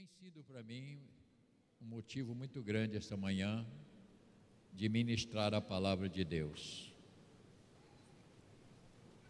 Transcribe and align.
Tem 0.00 0.08
sido 0.18 0.42
para 0.44 0.62
mim 0.62 0.98
um 1.78 1.84
motivo 1.84 2.34
muito 2.34 2.62
grande 2.62 2.96
esta 2.96 3.18
manhã 3.18 3.66
de 4.72 4.88
ministrar 4.88 5.52
a 5.52 5.60
palavra 5.60 6.08
de 6.08 6.24
Deus. 6.24 6.90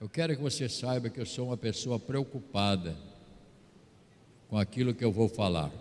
Eu 0.01 0.09
quero 0.09 0.37
que 0.37 0.41
você 0.41 0.69
saiba 0.69 1.11
que 1.11 1.19
eu 1.19 1.27
sou 1.27 1.48
uma 1.48 1.56
pessoa 1.56 1.98
preocupada 1.98 2.96
com 4.48 4.56
aquilo 4.56 4.95
que 4.95 5.04
eu 5.04 5.11
vou 5.11 5.29
falar. 5.29 5.72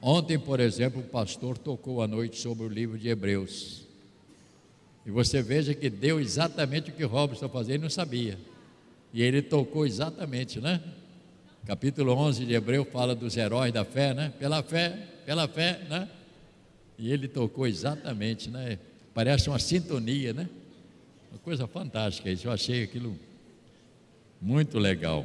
Ontem, 0.00 0.36
por 0.36 0.58
exemplo, 0.58 1.02
o 1.02 1.08
pastor 1.08 1.56
tocou 1.56 2.02
à 2.02 2.08
noite 2.08 2.36
sobre 2.40 2.64
o 2.64 2.68
livro 2.68 2.98
de 2.98 3.08
Hebreus. 3.08 3.86
E 5.06 5.10
você 5.12 5.40
veja 5.40 5.72
que 5.72 5.88
deu 5.88 6.18
exatamente 6.18 6.90
o 6.90 6.94
que 6.94 7.04
Robson 7.04 7.46
está 7.46 7.48
fazendo, 7.48 7.74
ele 7.74 7.82
não 7.84 7.90
sabia. 7.90 8.36
E 9.14 9.22
ele 9.22 9.40
tocou 9.40 9.86
exatamente, 9.86 10.60
né? 10.60 10.82
Capítulo 11.64 12.12
11 12.14 12.44
de 12.44 12.54
Hebreu 12.54 12.84
fala 12.84 13.14
dos 13.14 13.36
heróis 13.36 13.72
da 13.72 13.84
fé, 13.84 14.12
né? 14.12 14.32
Pela 14.36 14.62
fé, 14.64 14.98
pela 15.24 15.46
fé, 15.46 15.80
né? 15.88 16.08
E 16.98 17.12
ele 17.12 17.28
tocou 17.28 17.68
exatamente, 17.68 18.50
né? 18.50 18.78
Parece 19.14 19.48
uma 19.48 19.60
sintonia, 19.60 20.32
né? 20.32 20.48
Uma 21.30 21.38
coisa 21.38 21.68
fantástica 21.68 22.28
isso. 22.28 22.48
Eu 22.48 22.52
achei 22.52 22.82
aquilo 22.82 23.16
muito 24.40 24.76
legal. 24.76 25.24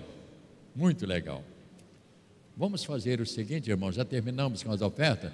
Muito 0.76 1.08
legal. 1.08 1.44
Vamos 2.56 2.84
fazer 2.84 3.20
o 3.20 3.26
seguinte, 3.26 3.70
irmão, 3.72 3.92
já 3.92 4.06
terminamos 4.06 4.62
com 4.62 4.72
as 4.72 4.82
ofertas. 4.82 5.32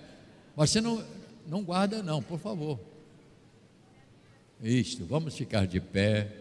Mas 0.56 0.70
você 0.70 0.80
não, 0.80 1.04
não 1.46 1.64
guarda, 1.64 2.02
não, 2.02 2.22
por 2.24 2.40
favor. 2.40 2.80
Isto, 4.62 5.06
vamos 5.06 5.36
ficar 5.36 5.68
de 5.68 5.82
pé, 5.82 6.32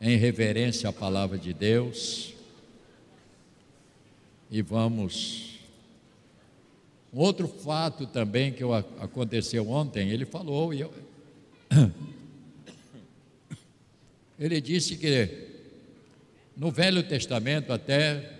em 0.00 0.16
reverência 0.16 0.88
à 0.88 0.92
palavra 0.92 1.36
de 1.36 1.52
Deus, 1.52 2.33
e 4.54 4.62
vamos. 4.62 5.58
Um 7.12 7.18
outro 7.18 7.48
fato 7.48 8.06
também 8.06 8.52
que 8.52 8.62
aconteceu 9.00 9.68
ontem, 9.68 10.10
ele 10.10 10.24
falou, 10.24 10.72
e 10.72 10.82
eu, 10.82 10.94
ele 14.38 14.60
disse 14.60 14.96
que 14.96 15.48
no 16.56 16.70
Velho 16.70 17.02
Testamento, 17.02 17.72
até 17.72 18.32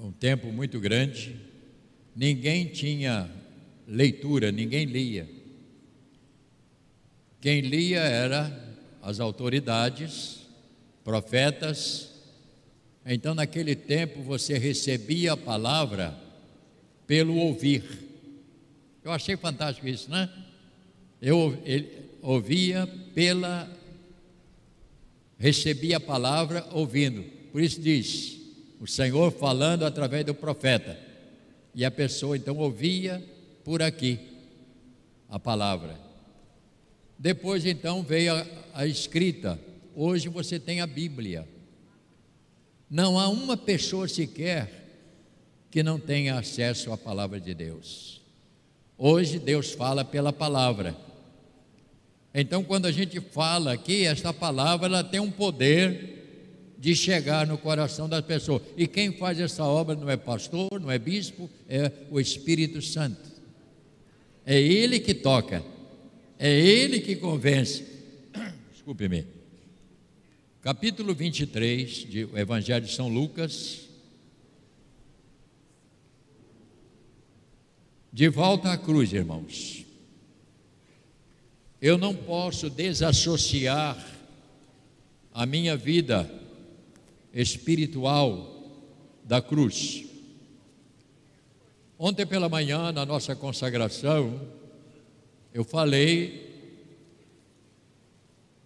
um 0.00 0.10
tempo 0.10 0.48
muito 0.48 0.80
grande, 0.80 1.36
ninguém 2.14 2.66
tinha 2.66 3.30
leitura, 3.86 4.50
ninguém 4.50 4.84
lia. 4.84 5.28
Quem 7.40 7.60
lia 7.60 8.00
era 8.00 8.76
as 9.00 9.20
autoridades, 9.20 10.40
profetas. 11.04 12.15
Então, 13.08 13.36
naquele 13.36 13.76
tempo, 13.76 14.20
você 14.20 14.58
recebia 14.58 15.34
a 15.34 15.36
palavra 15.36 16.18
pelo 17.06 17.36
ouvir. 17.36 17.84
Eu 19.04 19.12
achei 19.12 19.36
fantástico 19.36 19.86
isso, 19.86 20.10
né? 20.10 20.28
Eu 21.22 21.56
ouvia 22.20 22.84
pela. 23.14 23.70
recebia 25.38 25.98
a 25.98 26.00
palavra 26.00 26.66
ouvindo. 26.72 27.22
Por 27.52 27.62
isso 27.62 27.80
diz: 27.80 28.40
o 28.80 28.88
Senhor 28.88 29.30
falando 29.30 29.86
através 29.86 30.24
do 30.24 30.34
profeta. 30.34 30.98
E 31.72 31.84
a 31.84 31.90
pessoa 31.92 32.36
então 32.36 32.56
ouvia 32.56 33.22
por 33.62 33.82
aqui 33.82 34.18
a 35.28 35.38
palavra. 35.38 35.96
Depois 37.16 37.64
então 37.64 38.02
veio 38.02 38.34
a, 38.34 38.46
a 38.74 38.86
escrita. 38.86 39.60
Hoje 39.94 40.28
você 40.28 40.58
tem 40.58 40.80
a 40.80 40.86
Bíblia. 40.88 41.46
Não 42.88 43.18
há 43.18 43.28
uma 43.28 43.56
pessoa 43.56 44.06
sequer 44.06 44.86
que 45.70 45.82
não 45.82 45.98
tenha 45.98 46.38
acesso 46.38 46.92
à 46.92 46.96
palavra 46.96 47.40
de 47.40 47.52
Deus. 47.54 48.20
Hoje 48.96 49.38
Deus 49.38 49.72
fala 49.72 50.04
pela 50.04 50.32
palavra. 50.32 50.96
Então, 52.32 52.62
quando 52.62 52.86
a 52.86 52.92
gente 52.92 53.20
fala 53.20 53.72
aqui, 53.72 54.04
esta 54.06 54.32
palavra 54.32 54.86
ela 54.86 55.02
tem 55.02 55.20
um 55.20 55.30
poder 55.30 56.16
de 56.78 56.94
chegar 56.94 57.46
no 57.46 57.58
coração 57.58 58.08
das 58.08 58.24
pessoas. 58.24 58.62
E 58.76 58.86
quem 58.86 59.12
faz 59.12 59.40
essa 59.40 59.64
obra 59.64 59.94
não 59.94 60.08
é 60.08 60.16
pastor, 60.16 60.80
não 60.80 60.90
é 60.90 60.98
bispo, 60.98 61.50
é 61.68 61.90
o 62.10 62.20
Espírito 62.20 62.80
Santo. 62.80 63.28
É 64.44 64.60
ele 64.60 65.00
que 65.00 65.12
toca. 65.12 65.62
É 66.38 66.50
ele 66.50 67.00
que 67.00 67.16
convence. 67.16 67.84
Desculpe-me. 68.72 69.35
Capítulo 70.66 71.14
23 71.14 72.06
do 72.06 72.36
Evangelho 72.36 72.84
de 72.84 72.92
São 72.92 73.06
Lucas. 73.08 73.82
De 78.12 78.28
volta 78.28 78.72
à 78.72 78.76
cruz, 78.76 79.12
irmãos. 79.12 79.84
Eu 81.80 81.96
não 81.96 82.12
posso 82.12 82.68
desassociar 82.68 83.96
a 85.32 85.46
minha 85.46 85.76
vida 85.76 86.28
espiritual 87.32 88.68
da 89.22 89.40
cruz. 89.40 90.04
Ontem 91.96 92.26
pela 92.26 92.48
manhã, 92.48 92.90
na 92.90 93.06
nossa 93.06 93.36
consagração, 93.36 94.50
eu 95.54 95.62
falei 95.62 96.44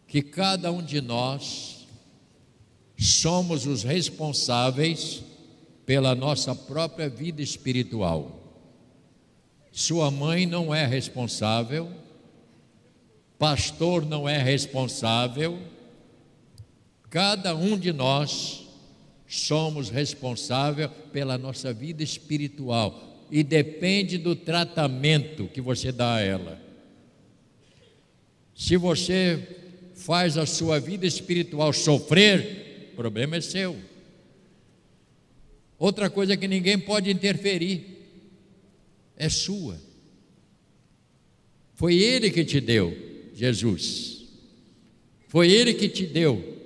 que 0.09 0.22
cada 0.22 0.72
um 0.72 0.82
de 0.82 1.03
nós 1.03 1.79
somos 3.00 3.66
os 3.66 3.83
responsáveis 3.83 5.22
pela 5.87 6.15
nossa 6.15 6.55
própria 6.55 7.09
vida 7.09 7.41
espiritual. 7.41 8.38
Sua 9.72 10.11
mãe 10.11 10.44
não 10.44 10.75
é 10.75 10.84
responsável, 10.84 11.91
pastor 13.38 14.05
não 14.05 14.28
é 14.28 14.37
responsável, 14.37 15.59
cada 17.09 17.56
um 17.56 17.78
de 17.78 17.91
nós 17.91 18.66
somos 19.27 19.88
responsável 19.88 20.91
pela 21.11 21.38
nossa 21.38 21.72
vida 21.72 22.03
espiritual 22.03 23.27
e 23.31 23.43
depende 23.43 24.19
do 24.19 24.37
tratamento 24.37 25.49
que 25.49 25.61
você 25.62 25.91
dá 25.91 26.17
a 26.17 26.21
ela. 26.21 26.61
Se 28.55 28.77
você 28.77 29.56
faz 29.94 30.37
a 30.37 30.44
sua 30.44 30.78
vida 30.78 31.06
espiritual 31.06 31.72
sofrer, 31.72 32.59
problema 33.00 33.37
é 33.37 33.41
seu. 33.41 33.78
Outra 35.78 36.11
coisa 36.11 36.37
que 36.37 36.47
ninguém 36.47 36.78
pode 36.78 37.11
interferir 37.11 37.83
é 39.16 39.27
sua. 39.31 39.81
Foi 41.77 41.94
Ele 41.94 42.31
que 42.31 42.44
te 42.44 42.61
deu, 42.61 42.94
Jesus. 43.33 44.27
Foi 45.28 45.50
Ele 45.50 45.72
que 45.72 45.88
te 45.88 46.05
deu. 46.05 46.59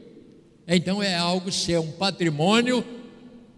Então 0.66 1.00
é 1.00 1.14
algo 1.14 1.52
seu, 1.52 1.82
um 1.82 1.92
patrimônio 1.92 2.84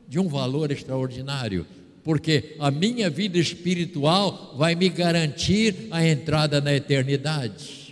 de 0.07 0.19
um 0.19 0.29
valor 0.29 0.71
extraordinário, 0.71 1.67
porque 2.05 2.57
a 2.59 2.71
minha 2.71 3.09
vida 3.09 3.39
espiritual 3.39 4.55
vai 4.55 4.75
me 4.75 4.91
garantir 4.91 5.89
a 5.91 6.07
entrada 6.07 6.61
na 6.61 6.75
eternidade. 6.75 7.86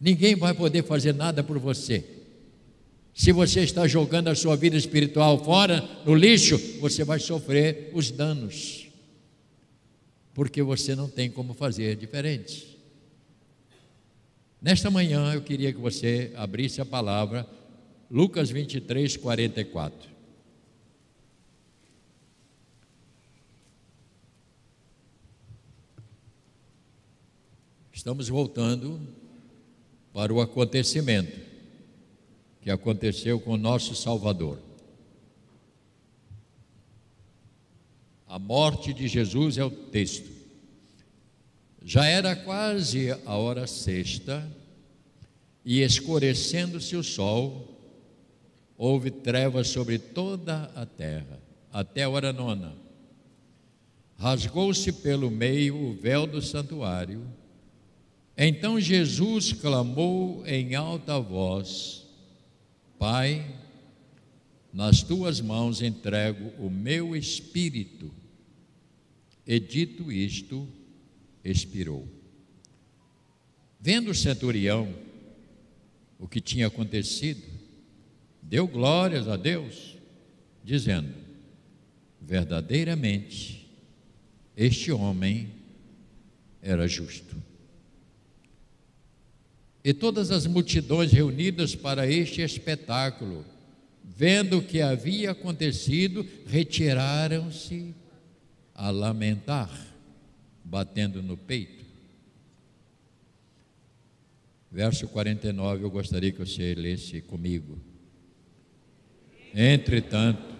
Ninguém 0.00 0.34
vai 0.34 0.52
poder 0.54 0.82
fazer 0.84 1.14
nada 1.14 1.42
por 1.42 1.58
você. 1.58 2.04
Se 3.14 3.32
você 3.32 3.60
está 3.60 3.88
jogando 3.88 4.28
a 4.28 4.34
sua 4.34 4.54
vida 4.56 4.76
espiritual 4.76 5.42
fora, 5.42 5.80
no 6.04 6.14
lixo, 6.14 6.58
você 6.80 7.02
vai 7.02 7.18
sofrer 7.18 7.90
os 7.94 8.10
danos. 8.10 8.88
Porque 10.34 10.62
você 10.62 10.94
não 10.94 11.08
tem 11.08 11.30
como 11.30 11.54
fazer 11.54 11.96
diferente. 11.96 12.76
Nesta 14.60 14.90
manhã 14.90 15.32
eu 15.32 15.40
queria 15.40 15.72
que 15.72 15.78
você 15.78 16.32
abrisse 16.36 16.80
a 16.80 16.84
palavra 16.84 17.48
Lucas 18.10 18.50
23, 18.50 19.16
44. 19.16 20.10
Estamos 27.92 28.28
voltando 28.28 29.00
para 30.16 30.32
o 30.32 30.40
acontecimento 30.40 31.38
que 32.62 32.70
aconteceu 32.70 33.38
com 33.38 33.50
o 33.50 33.58
nosso 33.58 33.94
Salvador. 33.94 34.58
A 38.26 38.38
morte 38.38 38.94
de 38.94 39.08
Jesus 39.08 39.58
é 39.58 39.64
o 39.66 39.70
texto. 39.70 40.26
Já 41.84 42.06
era 42.06 42.34
quase 42.34 43.10
a 43.26 43.36
hora 43.36 43.66
sexta, 43.66 44.50
e 45.62 45.82
escurecendo-se 45.82 46.96
o 46.96 47.04
sol, 47.04 47.78
houve 48.74 49.10
trevas 49.10 49.68
sobre 49.68 49.98
toda 49.98 50.72
a 50.74 50.86
terra, 50.86 51.38
até 51.70 52.04
a 52.04 52.08
hora 52.08 52.32
nona. 52.32 52.74
Rasgou-se 54.16 54.90
pelo 54.92 55.30
meio 55.30 55.76
o 55.76 55.92
véu 55.92 56.26
do 56.26 56.40
santuário, 56.40 57.22
então 58.36 58.78
Jesus 58.78 59.52
clamou 59.52 60.46
em 60.46 60.74
alta 60.74 61.18
voz: 61.18 62.06
Pai, 62.98 63.46
nas 64.72 65.02
tuas 65.02 65.40
mãos 65.40 65.80
entrego 65.80 66.52
o 66.58 66.68
meu 66.68 67.16
espírito. 67.16 68.12
E 69.46 69.58
dito 69.58 70.10
isto, 70.12 70.68
expirou. 71.42 72.06
Vendo 73.80 74.10
o 74.10 74.14
centurião 74.14 74.92
o 76.18 76.26
que 76.26 76.40
tinha 76.40 76.66
acontecido, 76.66 77.42
deu 78.42 78.66
glórias 78.66 79.28
a 79.28 79.36
Deus, 79.36 79.96
dizendo: 80.64 81.14
verdadeiramente, 82.20 83.70
este 84.56 84.90
homem 84.90 85.50
era 86.60 86.88
justo. 86.88 87.45
E 89.86 89.94
todas 89.94 90.32
as 90.32 90.48
multidões 90.48 91.12
reunidas 91.12 91.76
para 91.76 92.10
este 92.10 92.42
espetáculo, 92.42 93.44
vendo 94.02 94.58
o 94.58 94.62
que 94.62 94.80
havia 94.80 95.30
acontecido, 95.30 96.26
retiraram-se 96.44 97.94
a 98.74 98.90
lamentar, 98.90 99.70
batendo 100.64 101.22
no 101.22 101.36
peito. 101.36 101.84
Verso 104.72 105.06
49, 105.06 105.84
eu 105.84 105.90
gostaria 105.92 106.32
que 106.32 106.40
você 106.40 106.74
lesse 106.74 107.20
comigo. 107.20 107.78
Entretanto, 109.54 110.52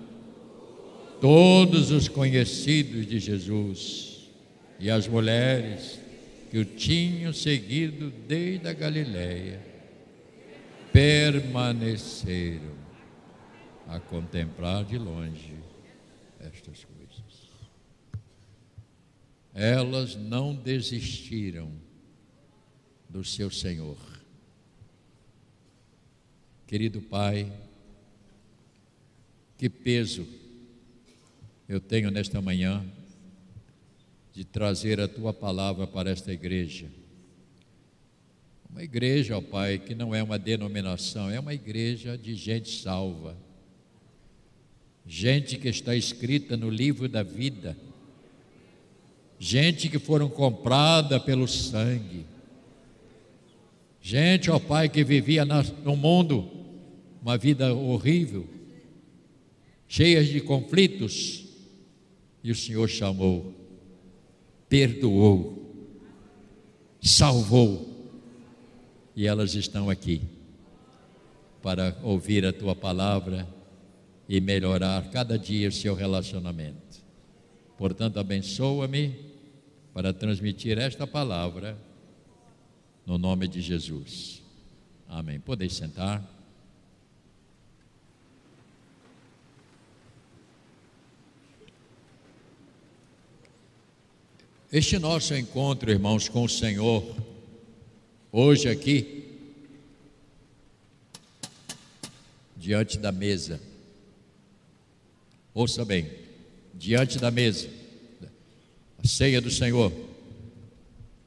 todos 1.21 1.91
os 1.91 2.07
conhecidos 2.07 3.05
de 3.05 3.19
Jesus 3.19 4.31
e 4.79 4.89
as 4.89 5.09
mulheres 5.09 6.06
que 6.57 6.61
o 6.61 6.65
tinham 6.65 7.35
seguido 7.35 8.11
desde 8.11 8.67
a 8.67 8.73
Galiléia 8.73 9.61
permaneceram 10.91 12.75
a 13.87 14.01
contemplar 14.01 14.83
de 14.87 14.97
longe 14.97 15.55
estas 16.41 16.83
coisas. 16.83 17.51
Elas 19.53 20.17
não 20.17 20.55
desistiram 20.55 21.71
do 23.07 23.23
seu 23.23 23.51
Senhor. 23.51 23.99
Querido 26.67 27.03
Pai, 27.03 27.53
que 29.59 29.69
peso 29.69 30.27
eu 31.69 31.83
tenho 31.83 32.11
nesta 32.11 32.41
manhã 32.41 32.83
de 34.37 34.45
trazer 34.45 35.01
a 35.01 35.09
tua 35.09 35.33
palavra 35.33 35.87
para 35.87 36.11
esta 36.11 36.31
igreja. 36.31 36.91
Uma 38.69 38.83
igreja, 38.83 39.39
ó 39.39 39.41
Pai, 39.41 39.79
que 39.79 39.95
não 39.95 40.15
é 40.15 40.23
uma 40.23 40.39
denominação, 40.39 41.31
é 41.31 41.41
uma 41.41 41.55
igreja 41.55 42.19
de 42.19 42.35
gente 42.35 42.69
salva. 42.83 43.35
Gente 45.07 45.57
que 45.57 45.69
está 45.69 45.97
escrita 45.97 46.55
no 46.55 46.69
livro 46.69 47.09
da 47.09 47.23
vida. 47.23 47.75
Gente 49.39 49.89
que 49.89 49.99
foram 49.99 50.29
comprada 50.29 51.19
pelo 51.19 51.49
sangue. 51.49 52.27
Gente, 54.03 54.51
ó 54.51 54.59
Pai, 54.59 54.91
que 54.91 55.03
vivia 55.03 55.47
no 55.47 55.97
mundo 55.97 56.51
uma 57.23 57.39
vida 57.39 57.73
horrível, 57.73 58.47
cheia 59.89 60.23
de 60.23 60.43
conflitos, 60.43 61.47
e 62.45 62.51
o 62.51 62.55
Senhor 62.55 62.87
chamou 62.87 63.56
perdoou, 64.69 65.75
salvou, 67.01 67.95
e 69.15 69.27
elas 69.27 69.55
estão 69.55 69.89
aqui 69.89 70.23
para 71.63 71.97
ouvir 72.03 72.45
a 72.45 72.53
tua 72.53 72.77
palavra 72.77 73.49
e 74.29 74.41
melhorar 74.41 75.11
cada 75.11 75.39
dia 75.39 75.69
o 75.69 75.73
seu 75.73 75.95
relacionamento. 75.95 77.05
Portanto, 77.79 78.19
abençoa-me 78.19 79.15
para 79.93 80.13
transmitir 80.13 80.79
esta 80.79 81.07
palavra 81.07 81.79
no 83.07 83.17
nome 83.17 83.49
de 83.49 83.61
Jesus. 83.61 84.43
Amém. 85.09 85.41
Podem 85.41 85.69
sentar. 85.69 86.36
Este 94.73 94.99
nosso 94.99 95.33
encontro, 95.33 95.93
irmãos, 95.93 96.29
com 96.29 96.43
o 96.43 96.49
Senhor, 96.49 97.05
hoje 98.33 98.69
aqui, 98.69 99.39
diante 102.57 102.99
da 102.99 103.13
mesa, 103.13 103.61
ouça 105.55 105.85
bem, 105.85 106.11
diante 106.75 107.17
da 107.17 107.31
mesa, 107.31 107.69
a 108.99 109.07
ceia 109.07 109.41
do 109.41 109.53
Senhor, 109.53 109.93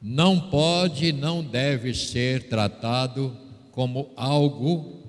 não 0.02 0.50
pode, 0.50 1.14
não 1.14 1.42
deve 1.42 1.94
ser 1.94 2.50
tratado 2.50 3.38
como 3.72 4.12
algo 4.18 5.02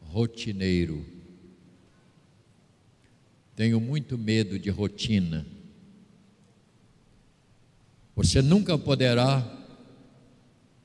rotineiro. 0.00 1.04
Tenho 3.54 3.78
muito 3.78 4.16
medo 4.16 4.58
de 4.58 4.70
rotina. 4.70 5.53
Você 8.14 8.40
nunca 8.40 8.78
poderá 8.78 9.44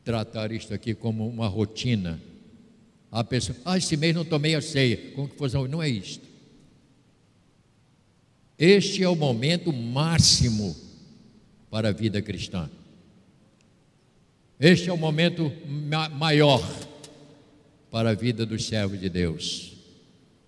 tratar 0.04 0.52
isto 0.52 0.74
aqui 0.74 0.96
como 0.96 1.28
uma 1.28 1.48
rotina. 1.48 2.20
A 3.12 3.24
pessoa, 3.24 3.58
ah, 3.66 3.78
esse 3.78 3.96
mês 3.96 4.16
não 4.16 4.26
tomei 4.26 4.56
a 4.56 4.62
ceia. 4.62 5.12
Como 5.14 5.30
que 5.30 5.36
fosse? 5.36 5.56
Não 5.68 5.82
é 5.82 5.90
isto. 5.90 6.28
Este 8.58 9.04
é 9.04 9.10
o 9.10 9.16
momento 9.16 9.72
máximo 9.72 10.76
para 11.70 11.90
a 11.90 11.92
vida 11.92 12.22
cristã. 12.22 12.70
Este 14.60 14.90
é 14.90 14.94
o 14.94 14.98
momento 14.98 15.52
ma 15.66 16.10
maior 16.10 16.62
para 17.90 18.10
a 18.10 18.14
vida 18.14 18.46
dos 18.46 18.66
servos 18.66 19.00
de 19.00 19.10
Deus. 19.10 19.78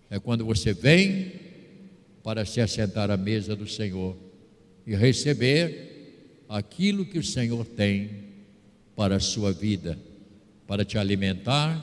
É 0.10 0.20
quando 0.20 0.44
você 0.44 0.74
vem 0.74 1.32
para 2.22 2.46
se 2.46 2.60
assentar 2.60 3.10
à 3.10 3.18
mesa 3.18 3.56
do 3.56 3.68
Senhor 3.68 4.18
e 4.86 4.96
receber 4.96 5.91
aquilo 6.52 7.06
que 7.06 7.18
o 7.18 7.24
Senhor 7.24 7.66
tem 7.66 8.26
para 8.94 9.16
a 9.16 9.20
sua 9.22 9.54
vida, 9.54 9.98
para 10.68 10.84
te 10.84 10.98
alimentar 10.98 11.82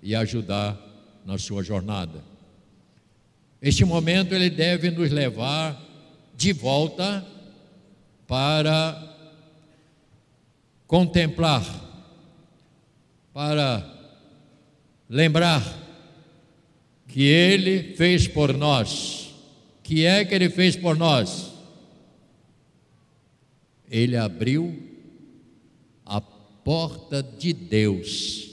e 0.00 0.14
ajudar 0.14 0.78
na 1.26 1.36
sua 1.36 1.64
jornada. 1.64 2.22
Este 3.60 3.84
momento 3.84 4.36
ele 4.36 4.48
deve 4.48 4.92
nos 4.92 5.10
levar 5.10 5.84
de 6.36 6.52
volta 6.52 7.26
para 8.24 9.16
contemplar, 10.86 11.64
para 13.34 13.84
lembrar 15.10 15.60
que 17.08 17.22
ele 17.24 17.96
fez 17.96 18.28
por 18.28 18.56
nós. 18.56 19.34
Que 19.82 20.04
é 20.04 20.24
que 20.24 20.36
ele 20.36 20.48
fez 20.48 20.76
por 20.76 20.96
nós? 20.96 21.57
Ele 23.90 24.16
abriu 24.16 24.76
a 26.04 26.20
porta 26.20 27.22
de 27.22 27.52
Deus 27.52 28.48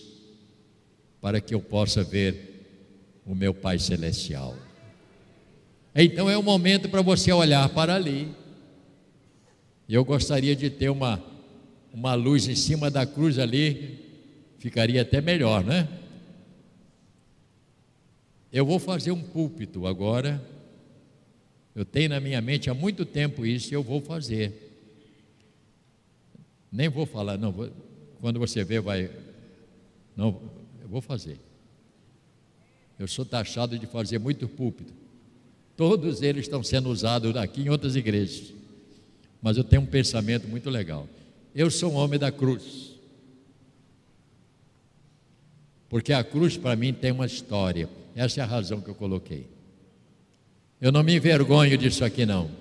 para 1.20 1.42
que 1.42 1.54
eu 1.54 1.60
possa 1.60 2.04
ver 2.04 2.56
o 3.26 3.34
meu 3.34 3.54
Pai 3.54 3.80
Celestial. 3.80 4.56
Então 5.96 6.30
é 6.30 6.38
o 6.38 6.44
momento 6.44 6.90
para 6.90 7.02
você 7.02 7.32
olhar 7.32 7.68
para 7.70 7.96
ali. 7.96 8.30
Eu 9.88 10.04
gostaria 10.04 10.56
de 10.56 10.70
ter 10.70 10.90
uma, 10.90 11.24
uma 11.94 12.14
luz 12.14 12.48
em 12.48 12.56
cima 12.56 12.92
da 12.92 13.06
cruz 13.06 13.40
ali, 13.40 14.00
ficaria 14.60 15.02
até 15.02 15.22
melhor, 15.22 15.64
né? 15.64 15.88
Eu 18.52 18.66
vou 18.66 18.80
fazer 18.80 19.12
um 19.12 19.22
púlpito 19.22 19.86
agora. 19.86 20.42
Eu 21.74 21.84
tenho 21.84 22.10
na 22.10 22.20
minha 22.20 22.42
mente 22.42 22.70
há 22.70 22.74
muito 22.74 23.06
tempo 23.06 23.46
isso 23.46 23.74
e 23.74 23.76
eu 23.76 23.84
vou 23.84 24.00
fazer. 24.00 24.65
Nem 26.76 26.90
vou 26.90 27.06
falar, 27.06 27.38
não, 27.38 27.54
vou, 27.54 27.70
quando 28.20 28.38
você 28.38 28.62
vê, 28.62 28.82
vai. 28.82 29.10
Não, 30.14 30.42
eu 30.82 30.90
vou 30.90 31.00
fazer. 31.00 31.40
Eu 33.00 33.08
sou 33.08 33.24
taxado 33.24 33.80
de 33.80 33.88
fazer 33.88 34.20
muito 34.20 34.46
púlpito. 34.46 34.94
Todos 35.78 36.22
eles 36.22 36.42
estão 36.44 36.62
sendo 36.62 36.90
usados 36.90 37.34
aqui 37.38 37.62
em 37.62 37.70
outras 37.70 37.96
igrejas. 37.96 38.54
Mas 39.42 39.56
eu 39.56 39.64
tenho 39.64 39.84
um 39.84 39.86
pensamento 39.86 40.50
muito 40.50 40.70
legal. 40.70 41.08
Eu 41.54 41.72
sou 41.72 41.94
um 41.94 41.96
homem 41.96 42.20
da 42.20 42.30
cruz. 42.30 42.92
Porque 45.88 46.12
a 46.12 46.26
cruz 46.26 46.58
para 46.58 46.76
mim 46.76 46.92
tem 46.92 47.14
uma 47.14 47.26
história. 47.26 47.88
Essa 48.14 48.42
é 48.42 48.44
a 48.44 48.48
razão 48.48 48.82
que 48.82 48.90
eu 48.90 48.96
coloquei. 48.96 49.48
Eu 50.82 50.92
não 50.92 51.04
me 51.04 51.16
envergonho 51.16 51.78
disso 51.78 52.04
aqui 52.04 52.26
não. 52.26 52.52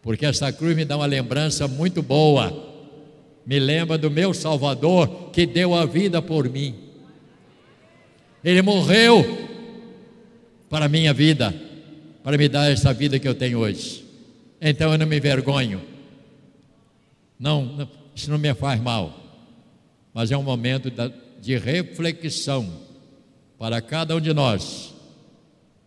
Porque 0.00 0.24
essa 0.24 0.50
cruz 0.50 0.74
me 0.74 0.86
dá 0.86 0.96
uma 0.96 1.04
lembrança 1.04 1.68
muito 1.68 2.02
boa 2.02 2.69
me 3.46 3.58
lembra 3.58 3.96
do 3.96 4.10
meu 4.10 4.32
Salvador 4.34 5.30
que 5.32 5.46
deu 5.46 5.74
a 5.74 5.86
vida 5.86 6.20
por 6.20 6.48
mim. 6.48 6.74
Ele 8.44 8.62
morreu 8.62 9.48
para 10.68 10.86
a 10.86 10.88
minha 10.88 11.12
vida, 11.12 11.54
para 12.22 12.38
me 12.38 12.48
dar 12.48 12.70
essa 12.70 12.92
vida 12.92 13.18
que 13.18 13.26
eu 13.26 13.34
tenho 13.34 13.58
hoje. 13.58 14.04
Então 14.60 14.92
eu 14.92 14.98
não 14.98 15.06
me 15.06 15.16
envergonho. 15.16 15.80
Não, 17.38 17.64
não 17.64 17.88
isso 18.14 18.30
não 18.30 18.38
me 18.38 18.52
faz 18.54 18.80
mal. 18.80 19.18
Mas 20.12 20.30
é 20.30 20.36
um 20.36 20.42
momento 20.42 20.92
de 21.40 21.56
reflexão 21.56 22.70
para 23.58 23.80
cada 23.80 24.14
um 24.14 24.20
de 24.20 24.34
nós. 24.34 24.94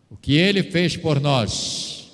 O 0.10 0.18
que 0.18 0.36
ele 0.36 0.64
fez 0.64 0.98
por 0.98 1.20
nós. 1.20 2.12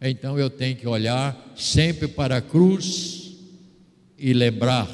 Então 0.00 0.38
eu 0.38 0.50
tenho 0.50 0.76
que 0.76 0.86
olhar 0.86 1.52
sempre 1.56 2.06
para 2.06 2.36
a 2.36 2.42
cruz 2.42 3.23
e 4.18 4.32
lembrar 4.32 4.88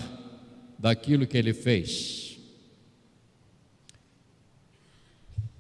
daquilo 0.78 1.26
que 1.26 1.36
ele 1.36 1.52
fez. 1.52 2.38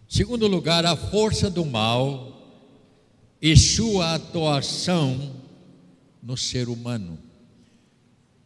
Segundo 0.08 0.46
lugar, 0.46 0.84
a 0.84 0.96
força 0.96 1.48
do 1.48 1.64
mal 1.64 2.30
e 3.40 3.56
sua 3.56 4.14
atuação 4.14 5.36
no 6.22 6.36
ser 6.36 6.68
humano. 6.68 7.18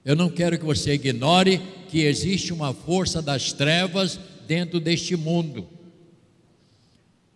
Eu 0.05 0.15
não 0.15 0.29
quero 0.29 0.59
que 0.59 0.65
você 0.65 0.93
ignore 0.93 1.59
que 1.89 2.01
existe 2.01 2.53
uma 2.53 2.75
força 2.75 3.23
das 3.23 3.53
trevas 3.53 4.21
dentro 4.47 4.79
deste 4.79 5.17
mundo. 5.17 5.67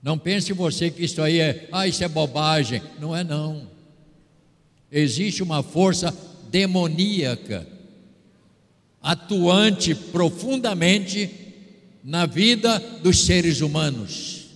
Não 0.02 0.18
pense 0.18 0.52
você 0.52 0.90
que 0.90 1.04
isso 1.04 1.22
aí 1.22 1.40
é, 1.40 1.68
ah, 1.72 1.88
isso 1.88 2.04
é 2.04 2.08
bobagem. 2.08 2.82
Não 3.00 3.16
é 3.16 3.24
não. 3.24 3.68
Existe 4.92 5.42
uma 5.42 5.62
força 5.62 6.14
demoníaca 6.50 7.66
atuante 9.00 9.94
profundamente 9.94 11.30
na 12.02 12.26
vida 12.26 12.78
dos 13.02 13.24
seres 13.24 13.60
humanos 13.60 14.46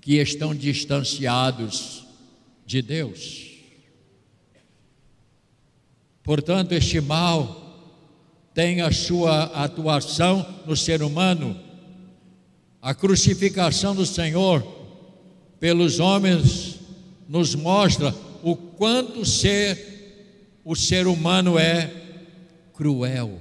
que 0.00 0.16
estão 0.16 0.54
distanciados 0.54 2.04
de 2.64 2.80
Deus. 2.80 3.46
Portanto, 6.22 6.72
este 6.72 7.00
mal 7.00 7.68
tem 8.54 8.80
a 8.80 8.92
sua 8.92 9.44
atuação 9.64 10.46
no 10.66 10.76
ser 10.76 11.02
humano. 11.02 11.58
A 12.80 12.94
crucificação 12.94 13.94
do 13.94 14.04
Senhor 14.04 14.66
pelos 15.58 15.98
homens 15.98 16.76
nos 17.28 17.54
mostra 17.54 18.14
o 18.42 18.56
quanto 18.56 19.24
ser 19.24 19.97
o 20.68 20.76
ser 20.76 21.06
humano 21.06 21.58
é 21.58 21.90
cruel 22.74 23.40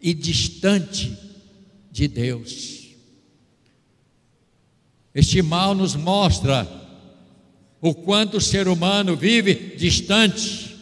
e 0.00 0.14
distante 0.14 1.18
de 1.90 2.06
Deus. 2.06 2.84
Este 5.12 5.42
mal 5.42 5.74
nos 5.74 5.96
mostra 5.96 6.68
o 7.80 7.92
quanto 7.92 8.36
o 8.36 8.40
ser 8.40 8.68
humano 8.68 9.16
vive 9.16 9.74
distante 9.76 10.76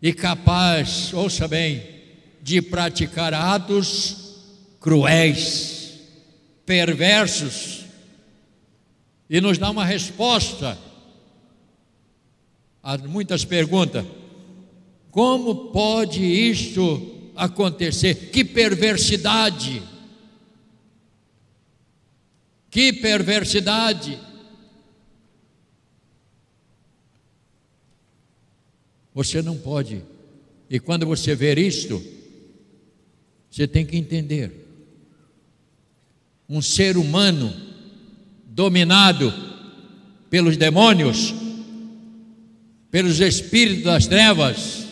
e 0.00 0.10
capaz, 0.14 1.12
ouça 1.12 1.46
bem, 1.46 1.86
de 2.40 2.62
praticar 2.62 3.34
atos 3.34 4.38
cruéis, 4.80 6.00
perversos, 6.64 7.84
e 9.28 9.42
nos 9.42 9.58
dá 9.58 9.68
uma 9.68 9.84
resposta 9.84 10.85
a 12.86 12.96
muitas 12.96 13.44
perguntas. 13.44 14.06
Como 15.10 15.72
pode 15.72 16.22
isto 16.22 17.32
acontecer? 17.34 18.30
Que 18.30 18.44
perversidade! 18.44 19.82
Que 22.70 22.92
perversidade! 22.92 24.16
Você 29.12 29.42
não 29.42 29.58
pode. 29.58 30.04
E 30.70 30.78
quando 30.78 31.06
você 31.06 31.34
ver 31.34 31.58
isto, 31.58 32.00
você 33.50 33.66
tem 33.66 33.84
que 33.84 33.96
entender. 33.96 34.64
Um 36.48 36.62
ser 36.62 36.96
humano 36.96 37.52
dominado 38.44 39.34
pelos 40.30 40.56
demônios, 40.56 41.34
pelos 42.96 43.20
espíritos 43.20 43.84
das 43.84 44.06
trevas, 44.06 44.86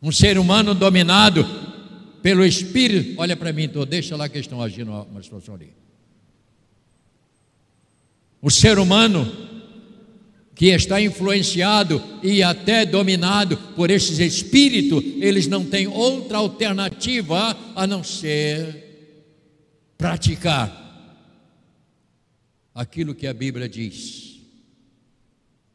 um 0.00 0.12
ser 0.12 0.38
humano 0.38 0.72
dominado 0.72 1.44
pelo 2.22 2.44
espírito. 2.44 3.20
Olha 3.20 3.36
para 3.36 3.52
mim, 3.52 3.64
então, 3.64 3.84
deixa 3.84 4.14
lá 4.14 4.28
que 4.28 4.38
estão 4.38 4.62
agindo 4.62 4.92
uma 4.92 5.20
situação 5.20 5.56
ali. 5.56 5.74
O 8.40 8.52
ser 8.52 8.78
humano 8.78 9.26
que 10.54 10.66
está 10.66 11.02
influenciado 11.02 12.00
e 12.22 12.40
até 12.40 12.86
dominado 12.86 13.56
por 13.74 13.90
esses 13.90 14.20
espíritos, 14.20 15.02
eles 15.20 15.48
não 15.48 15.64
têm 15.64 15.88
outra 15.88 16.38
alternativa 16.38 17.58
a 17.74 17.84
não 17.84 18.04
ser 18.04 19.10
praticar 19.98 20.70
aquilo 22.72 23.12
que 23.12 23.26
a 23.26 23.34
Bíblia 23.34 23.68
diz: 23.68 24.31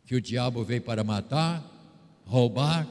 que 0.08 0.16
o 0.16 0.22
diabo 0.22 0.64
veio 0.64 0.82
para 0.82 1.04
matar, 1.04 1.62
roubar 2.26 2.88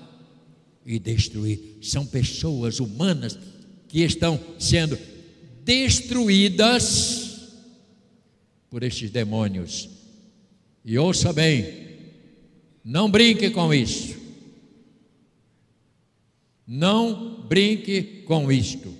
e 0.85 0.99
destruir. 0.99 1.79
São 1.81 2.07
pessoas 2.07 2.79
humanas 2.79 3.39
que 3.89 4.03
estão 4.03 4.39
sendo 4.59 4.99
destruídas 5.65 7.57
por 8.69 8.83
estes 8.83 9.11
demônios 9.11 9.89
e 10.85 10.99
ouça 10.99 11.33
bem, 11.33 11.87
não 12.85 13.11
brinque 13.11 13.51
com 13.51 13.73
isso. 13.73 14.15
Não 16.67 17.43
brinque 17.47 18.23
com 18.27 18.53
isto. 18.53 18.95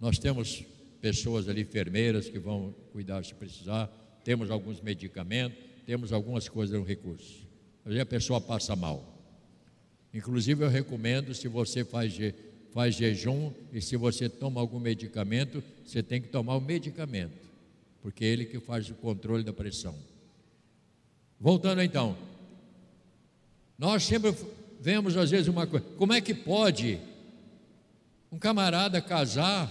Nós 0.00 0.18
temos 0.18 0.64
pessoas 1.00 1.48
ali, 1.48 1.62
enfermeiras, 1.62 2.28
que 2.28 2.38
vão 2.38 2.74
cuidar 2.90 3.24
se 3.24 3.34
precisar, 3.34 3.86
temos 4.24 4.50
alguns 4.50 4.80
medicamentos, 4.80 5.75
temos 5.86 6.12
algumas 6.12 6.48
coisas 6.48 6.78
no 6.78 6.84
recurso. 6.84 7.46
Aí 7.84 7.98
a 7.98 8.06
pessoa 8.06 8.40
passa 8.40 8.76
mal. 8.76 9.16
Inclusive, 10.12 10.64
eu 10.64 10.68
recomendo, 10.68 11.32
se 11.32 11.48
você 11.48 11.84
faz, 11.84 12.14
faz 12.72 12.94
jejum 12.94 13.52
e 13.72 13.80
se 13.80 13.96
você 13.96 14.28
toma 14.28 14.60
algum 14.60 14.80
medicamento, 14.80 15.62
você 15.84 16.02
tem 16.02 16.20
que 16.20 16.28
tomar 16.28 16.56
o 16.56 16.60
medicamento 16.60 17.46
porque 18.06 18.24
é 18.24 18.28
ele 18.28 18.44
que 18.44 18.60
faz 18.60 18.88
o 18.88 18.94
controle 18.94 19.42
da 19.42 19.52
pressão. 19.52 19.92
Voltando 21.40 21.82
então, 21.82 22.16
nós 23.76 24.04
sempre 24.04 24.32
vemos 24.80 25.16
às 25.16 25.28
vezes 25.28 25.48
uma 25.48 25.66
coisa: 25.66 25.84
como 25.98 26.12
é 26.12 26.20
que 26.20 26.32
pode 26.32 27.00
um 28.30 28.38
camarada 28.38 29.02
casar 29.02 29.68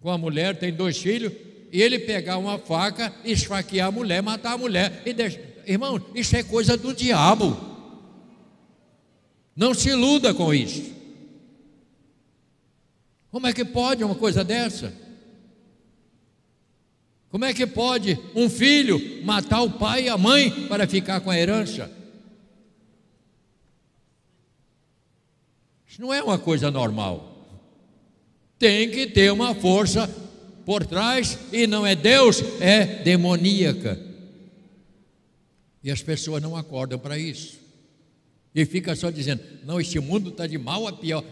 com 0.00 0.10
a 0.10 0.18
mulher, 0.18 0.58
tem 0.58 0.70
dois 0.70 0.98
filhos, 0.98 1.32
e 1.72 1.80
ele 1.80 1.98
pegar 1.98 2.38
uma 2.38 2.58
faca, 2.58 3.14
esfaquear 3.24 3.88
a 3.88 3.92
mulher, 3.92 4.22
matar 4.22 4.54
a 4.54 4.58
mulher 4.58 5.02
e 5.06 5.12
deixar. 5.12 5.40
Irmão, 5.66 6.04
isso 6.14 6.34
é 6.36 6.42
coisa 6.42 6.76
do 6.76 6.92
diabo. 6.92 7.56
Não 9.54 9.72
se 9.72 9.90
iluda 9.90 10.34
com 10.34 10.52
isso. 10.52 10.92
Como 13.30 13.46
é 13.46 13.52
que 13.52 13.64
pode 13.64 14.02
uma 14.02 14.14
coisa 14.14 14.42
dessa? 14.42 14.92
Como 17.30 17.44
é 17.44 17.54
que 17.54 17.66
pode 17.66 18.18
um 18.34 18.50
filho 18.50 19.24
matar 19.24 19.62
o 19.62 19.70
pai 19.70 20.04
e 20.04 20.08
a 20.08 20.18
mãe 20.18 20.66
para 20.66 20.88
ficar 20.88 21.20
com 21.20 21.30
a 21.30 21.38
herança? 21.38 21.90
Isso 25.86 26.00
não 26.00 26.12
é 26.12 26.20
uma 26.20 26.38
coisa 26.38 26.70
normal. 26.70 27.46
Tem 28.58 28.90
que 28.90 29.06
ter 29.06 29.30
uma 29.30 29.54
força 29.54 30.08
por 30.70 30.86
trás 30.86 31.36
e 31.52 31.66
não 31.66 31.84
é 31.84 31.96
Deus, 31.96 32.40
é 32.60 33.02
demoníaca. 33.02 33.98
E 35.82 35.90
as 35.90 36.00
pessoas 36.00 36.40
não 36.40 36.54
acordam 36.54 36.96
para 36.96 37.18
isso. 37.18 37.58
E 38.54 38.64
fica 38.64 38.94
só 38.94 39.10
dizendo: 39.10 39.42
não, 39.64 39.80
este 39.80 39.98
mundo 39.98 40.30
está 40.30 40.46
de 40.46 40.56
mal 40.56 40.86
a 40.86 40.92
pior. 40.92 41.24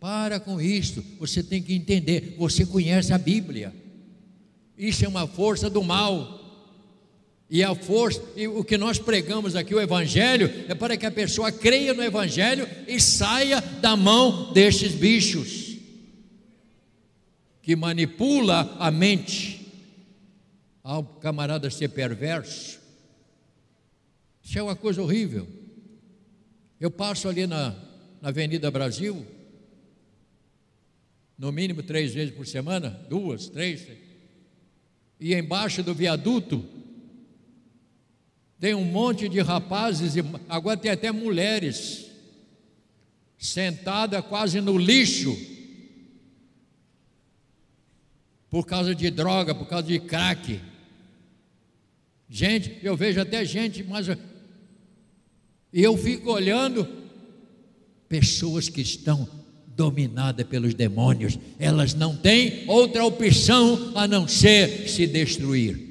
Para 0.00 0.40
com 0.40 0.60
isso, 0.60 1.04
você 1.20 1.40
tem 1.40 1.62
que 1.62 1.72
entender. 1.72 2.34
Você 2.36 2.66
conhece 2.66 3.12
a 3.12 3.18
Bíblia. 3.18 3.72
Isso 4.76 5.04
é 5.04 5.08
uma 5.08 5.28
força 5.28 5.70
do 5.70 5.84
mal. 5.84 6.36
E 7.48 7.62
a 7.62 7.76
força, 7.76 8.20
e 8.34 8.48
o 8.48 8.64
que 8.64 8.76
nós 8.76 8.98
pregamos 8.98 9.54
aqui, 9.54 9.72
o 9.72 9.80
Evangelho, 9.80 10.50
é 10.66 10.74
para 10.74 10.96
que 10.96 11.06
a 11.06 11.12
pessoa 11.12 11.52
creia 11.52 11.94
no 11.94 12.02
Evangelho 12.02 12.68
e 12.88 12.98
saia 12.98 13.60
da 13.60 13.96
mão 13.96 14.52
destes 14.52 14.96
bichos 14.96 15.69
que 17.70 17.76
manipula 17.76 18.76
a 18.80 18.90
mente 18.90 19.64
ao 20.82 21.04
camarada 21.04 21.70
ser 21.70 21.90
perverso. 21.90 22.80
Isso 24.42 24.58
é 24.58 24.62
uma 24.64 24.74
coisa 24.74 25.00
horrível. 25.00 25.46
Eu 26.80 26.90
passo 26.90 27.28
ali 27.28 27.46
na, 27.46 27.76
na 28.20 28.30
Avenida 28.30 28.72
Brasil, 28.72 29.24
no 31.38 31.52
mínimo 31.52 31.80
três 31.80 32.12
vezes 32.12 32.34
por 32.34 32.44
semana, 32.44 32.90
duas, 33.08 33.48
três, 33.48 33.86
e 35.20 35.32
embaixo 35.32 35.80
do 35.80 35.94
viaduto 35.94 36.64
tem 38.58 38.74
um 38.74 38.84
monte 38.84 39.28
de 39.28 39.40
rapazes, 39.40 40.16
e 40.16 40.24
agora 40.48 40.76
tem 40.76 40.90
até 40.90 41.12
mulheres, 41.12 42.10
sentada 43.38 44.20
quase 44.20 44.60
no 44.60 44.76
lixo, 44.76 45.59
por 48.50 48.66
causa 48.66 48.94
de 48.94 49.10
droga, 49.10 49.54
por 49.54 49.66
causa 49.66 49.86
de 49.86 49.98
crack. 50.00 50.60
Gente, 52.28 52.78
eu 52.82 52.96
vejo 52.96 53.20
até 53.20 53.44
gente, 53.44 53.84
mas. 53.84 54.08
E 55.72 55.82
eu 55.82 55.96
fico 55.96 56.32
olhando 56.32 56.86
pessoas 58.08 58.68
que 58.68 58.80
estão 58.80 59.28
dominadas 59.76 60.46
pelos 60.46 60.74
demônios, 60.74 61.38
elas 61.58 61.94
não 61.94 62.14
têm 62.16 62.64
outra 62.66 63.04
opção 63.04 63.92
a 63.94 64.06
não 64.06 64.26
ser 64.26 64.88
se 64.88 65.06
destruir. 65.06 65.88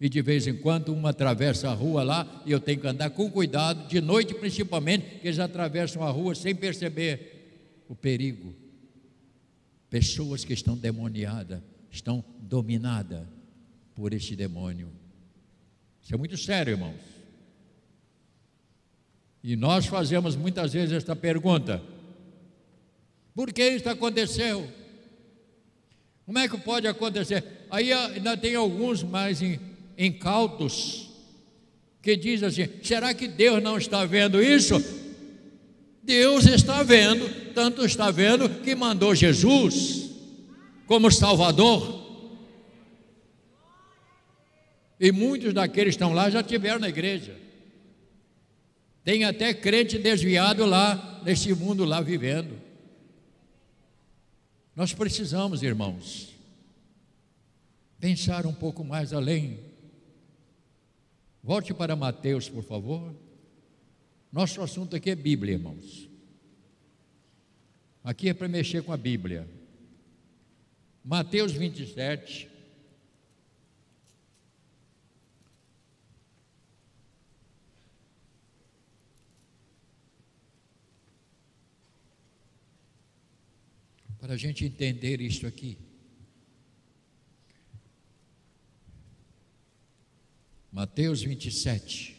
E 0.00 0.08
de 0.08 0.20
vez 0.20 0.46
em 0.46 0.56
quando 0.56 0.92
uma 0.92 1.10
atravessa 1.10 1.70
a 1.70 1.74
rua 1.74 2.02
lá 2.02 2.42
e 2.44 2.50
eu 2.50 2.58
tenho 2.58 2.80
que 2.80 2.86
andar 2.86 3.10
com 3.10 3.30
cuidado, 3.30 3.86
de 3.88 4.00
noite 4.00 4.34
principalmente, 4.34 5.20
que 5.20 5.28
eles 5.28 5.38
atravessam 5.38 6.02
a 6.02 6.10
rua 6.10 6.34
sem 6.34 6.54
perceber 6.54 7.84
o 7.88 7.94
perigo. 7.94 8.63
Pessoas 9.94 10.44
que 10.44 10.52
estão 10.52 10.76
demoniadas, 10.76 11.60
estão 11.88 12.24
dominadas 12.40 13.24
por 13.94 14.12
este 14.12 14.34
demônio. 14.34 14.90
Isso 16.02 16.12
é 16.12 16.18
muito 16.18 16.36
sério, 16.36 16.72
irmãos. 16.72 16.98
E 19.40 19.54
nós 19.54 19.86
fazemos 19.86 20.34
muitas 20.34 20.72
vezes 20.72 20.96
esta 20.96 21.14
pergunta: 21.14 21.80
por 23.36 23.52
que 23.52 23.64
isso 23.68 23.88
aconteceu? 23.88 24.68
Como 26.26 26.40
é 26.40 26.48
que 26.48 26.58
pode 26.58 26.88
acontecer? 26.88 27.44
Aí 27.70 27.92
ainda 27.92 28.36
tem 28.36 28.56
alguns 28.56 29.04
mais 29.04 29.38
incautos 29.96 31.08
que 32.02 32.16
dizem 32.16 32.48
assim: 32.48 32.68
será 32.82 33.14
que 33.14 33.28
Deus 33.28 33.62
não 33.62 33.78
está 33.78 34.04
vendo 34.04 34.42
isso? 34.42 34.74
Deus 36.04 36.46
está 36.46 36.82
vendo, 36.82 37.52
tanto 37.54 37.84
está 37.84 38.10
vendo 38.10 38.48
que 38.62 38.74
mandou 38.74 39.14
Jesus 39.14 40.10
como 40.86 41.10
Salvador. 41.10 42.02
E 45.00 45.10
muitos 45.10 45.54
daqueles 45.54 45.94
que 45.94 46.02
estão 46.02 46.12
lá 46.12 46.28
já 46.28 46.42
tiveram 46.42 46.78
na 46.78 46.88
igreja. 46.88 47.36
Tem 49.02 49.24
até 49.24 49.52
crente 49.52 49.98
desviado 49.98 50.64
lá, 50.64 51.20
nesse 51.24 51.54
mundo 51.54 51.84
lá 51.84 52.00
vivendo. 52.00 52.60
Nós 54.76 54.92
precisamos, 54.92 55.62
irmãos, 55.62 56.34
pensar 57.98 58.46
um 58.46 58.52
pouco 58.52 58.84
mais 58.84 59.12
além. 59.12 59.58
Volte 61.42 61.72
para 61.72 61.96
Mateus, 61.96 62.48
por 62.48 62.64
favor. 62.64 63.14
Nosso 64.34 64.60
assunto 64.60 64.96
aqui 64.96 65.10
é 65.10 65.14
Bíblia, 65.14 65.54
irmãos. 65.54 66.10
Aqui 68.02 68.28
é 68.28 68.34
para 68.34 68.48
mexer 68.48 68.82
com 68.82 68.92
a 68.92 68.96
Bíblia. 68.96 69.48
Mateus 71.04 71.52
27, 71.52 72.50
para 84.18 84.34
a 84.34 84.36
gente 84.36 84.64
entender 84.64 85.20
isso 85.20 85.46
aqui. 85.46 85.78
Mateus 90.72 91.22
27. 91.22 92.13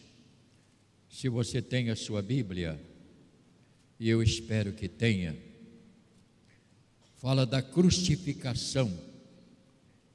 Se 1.15 1.29
você 1.29 1.61
tem 1.61 1.89
a 1.89 1.95
sua 1.95 2.21
Bíblia, 2.21 2.77
e 3.97 4.09
eu 4.09 4.21
espero 4.21 4.73
que 4.73 4.89
tenha, 4.89 5.33
fala 7.15 7.45
da 7.45 7.61
crucificação. 7.61 8.91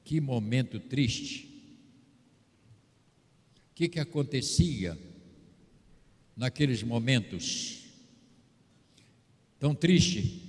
Que 0.03 0.21
momento 0.21 0.79
triste. 0.79 1.47
O 3.71 3.73
que, 3.73 3.89
que 3.89 3.99
acontecia 3.99 4.95
naqueles 6.37 6.83
momentos? 6.83 7.79
Tão 9.57 9.73
triste 9.73 10.39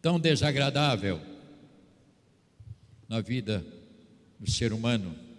tão 0.00 0.20
desagradável 0.20 1.20
na 3.08 3.20
vida 3.20 3.66
do 4.38 4.48
ser 4.48 4.72
humano. 4.72 5.29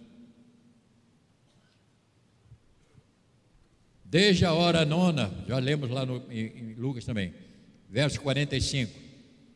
Desde 4.12 4.44
a 4.44 4.52
hora 4.52 4.84
nona, 4.84 5.32
já 5.48 5.58
lemos 5.58 5.88
lá 5.88 6.04
no, 6.04 6.22
em, 6.30 6.48
em 6.48 6.74
Lucas 6.74 7.02
também, 7.02 7.32
verso 7.88 8.20
45. 8.20 8.92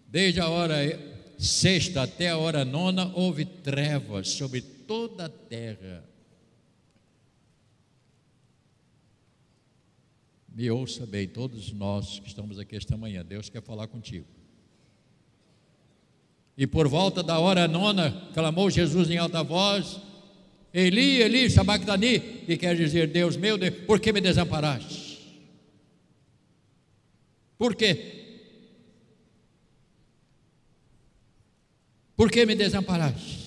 Desde 0.08 0.40
a 0.40 0.48
hora 0.48 0.76
sexta 1.36 2.04
até 2.04 2.30
a 2.30 2.38
hora 2.38 2.64
nona 2.64 3.12
houve 3.14 3.44
trevas 3.44 4.30
sobre 4.30 4.62
toda 4.62 5.26
a 5.26 5.28
terra. 5.28 6.02
Me 10.48 10.70
ouça 10.70 11.04
bem, 11.04 11.28
todos 11.28 11.70
nós 11.72 12.18
que 12.18 12.28
estamos 12.28 12.58
aqui 12.58 12.76
esta 12.76 12.96
manhã, 12.96 13.22
Deus 13.22 13.50
quer 13.50 13.60
falar 13.60 13.88
contigo. 13.88 14.24
E 16.56 16.66
por 16.66 16.88
volta 16.88 17.22
da 17.22 17.38
hora 17.38 17.68
nona, 17.68 18.30
clamou 18.32 18.70
Jesus 18.70 19.10
em 19.10 19.18
alta 19.18 19.42
voz: 19.42 20.00
Eli, 20.72 21.22
Eli, 21.22 21.50
sabactani, 21.50 22.18
que 22.46 22.56
quer 22.56 22.76
dizer: 22.76 23.08
Deus 23.08 23.36
meu, 23.36 23.56
Deus, 23.56 23.74
por 23.86 24.00
que 24.00 24.12
me 24.12 24.20
desamparaste? 24.20 25.16
Por 27.58 27.74
quê? 27.74 28.24
Por 32.14 32.30
que 32.30 32.44
me 32.46 32.54
desamparaste? 32.54 33.46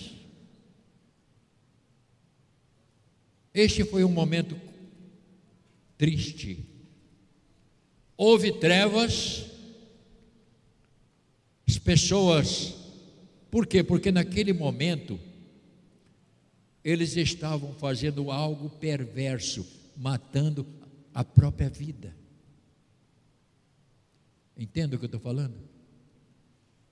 Este 3.53 3.83
foi 3.83 4.03
um 4.03 4.11
momento 4.11 4.59
triste. 5.97 6.65
Houve 8.15 8.51
trevas, 8.51 9.45
as 11.67 11.77
pessoas 11.77 12.79
por 13.51 13.65
quê? 13.65 13.83
Porque 13.83 14.11
naquele 14.11 14.53
momento 14.53 15.19
eles 16.89 17.15
estavam 17.15 17.73
fazendo 17.73 18.31
algo 18.31 18.69
perverso, 18.69 19.65
matando 19.95 20.65
a 21.13 21.23
própria 21.23 21.69
vida. 21.69 22.15
Entenda 24.57 24.95
o 24.95 24.99
que 24.99 25.05
eu 25.05 25.07
estou 25.07 25.21
falando? 25.21 25.55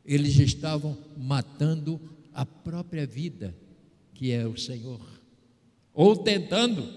Eles 0.06 0.38
estavam 0.38 0.98
matando 1.18 2.00
a 2.34 2.46
própria 2.46 3.06
vida, 3.06 3.56
que 4.14 4.32
é 4.32 4.46
o 4.46 4.56
Senhor, 4.56 5.02
ou 5.94 6.16
tentando. 6.16 6.88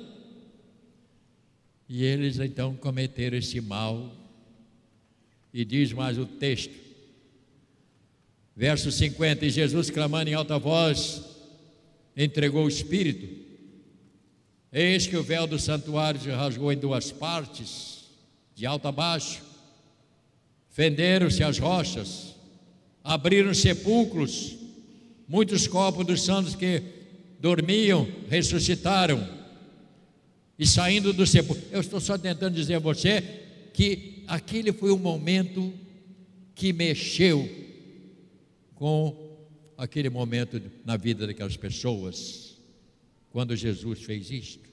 E 1.89 2.05
eles 2.05 2.39
então 2.39 2.77
cometeram 2.77 3.39
esse 3.39 3.61
mal. 3.61 4.15
E 5.53 5.65
diz 5.65 5.93
mais 5.93 6.19
o 6.19 6.27
texto: 6.27 6.75
Verso 8.55 8.93
50: 8.93 9.47
E 9.47 9.51
Jesus, 9.51 9.91
clamando 9.91 10.31
em 10.31 10.35
alta 10.35 10.59
voz, 10.59 11.39
entregou 12.16 12.64
o 12.64 12.68
Espírito. 12.68 13.29
Eis 14.73 15.07
que 15.07 15.16
o 15.16 15.23
véu 15.23 15.46
do 15.46 15.59
santuário 15.59 16.20
se 16.20 16.31
rasgou 16.31 16.73
em 16.73 16.77
duas 16.77 17.11
partes, 17.11 18.05
de 18.55 18.66
alto 18.66 18.87
a 18.87 18.92
baixo. 18.92 19.42
Fenderam-se 20.68 21.42
as 21.42 21.59
rochas, 21.59 22.37
abriram 23.03 23.53
sepulcros, 23.53 24.57
muitos 25.27 25.66
corpos 25.66 26.07
dos 26.07 26.23
santos 26.23 26.55
que 26.55 26.83
dormiam 27.40 28.07
ressuscitaram. 28.29 29.27
E 30.59 30.66
saindo 30.66 31.12
do 31.12 31.27
sepulcro, 31.27 31.64
eu 31.73 31.81
estou 31.81 32.01
só 32.01 32.16
tentando 32.16 32.55
dizer 32.55 32.75
a 32.75 32.81
você 32.81 33.23
que 33.73 34.25
aquele 34.27 34.73
foi 34.73 34.90
o 34.90 34.99
momento 34.99 35.73
que 36.55 36.73
mexeu 36.73 37.49
com 38.75 39.30
aquele 39.81 40.11
momento 40.11 40.61
na 40.85 40.95
vida 40.95 41.27
daquelas 41.27 41.57
pessoas, 41.57 42.59
quando 43.31 43.57
Jesus 43.57 44.03
fez 44.03 44.31
isto. 44.31 44.69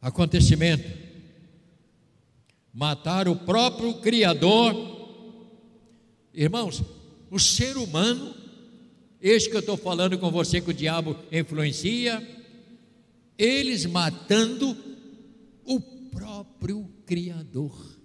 Acontecimento, 0.00 0.88
matar 2.72 3.26
o 3.26 3.34
próprio 3.34 3.94
Criador. 3.94 4.72
Irmãos, 6.32 6.80
o 7.28 7.40
ser 7.40 7.76
humano, 7.76 8.36
este 9.20 9.50
que 9.50 9.56
eu 9.56 9.60
estou 9.60 9.76
falando 9.76 10.16
com 10.16 10.30
você 10.30 10.60
que 10.60 10.70
o 10.70 10.74
diabo 10.74 11.16
influencia, 11.32 12.22
eles 13.36 13.84
matando 13.84 14.76
o 15.64 15.80
próprio 15.80 16.88
Criador. 17.04 18.03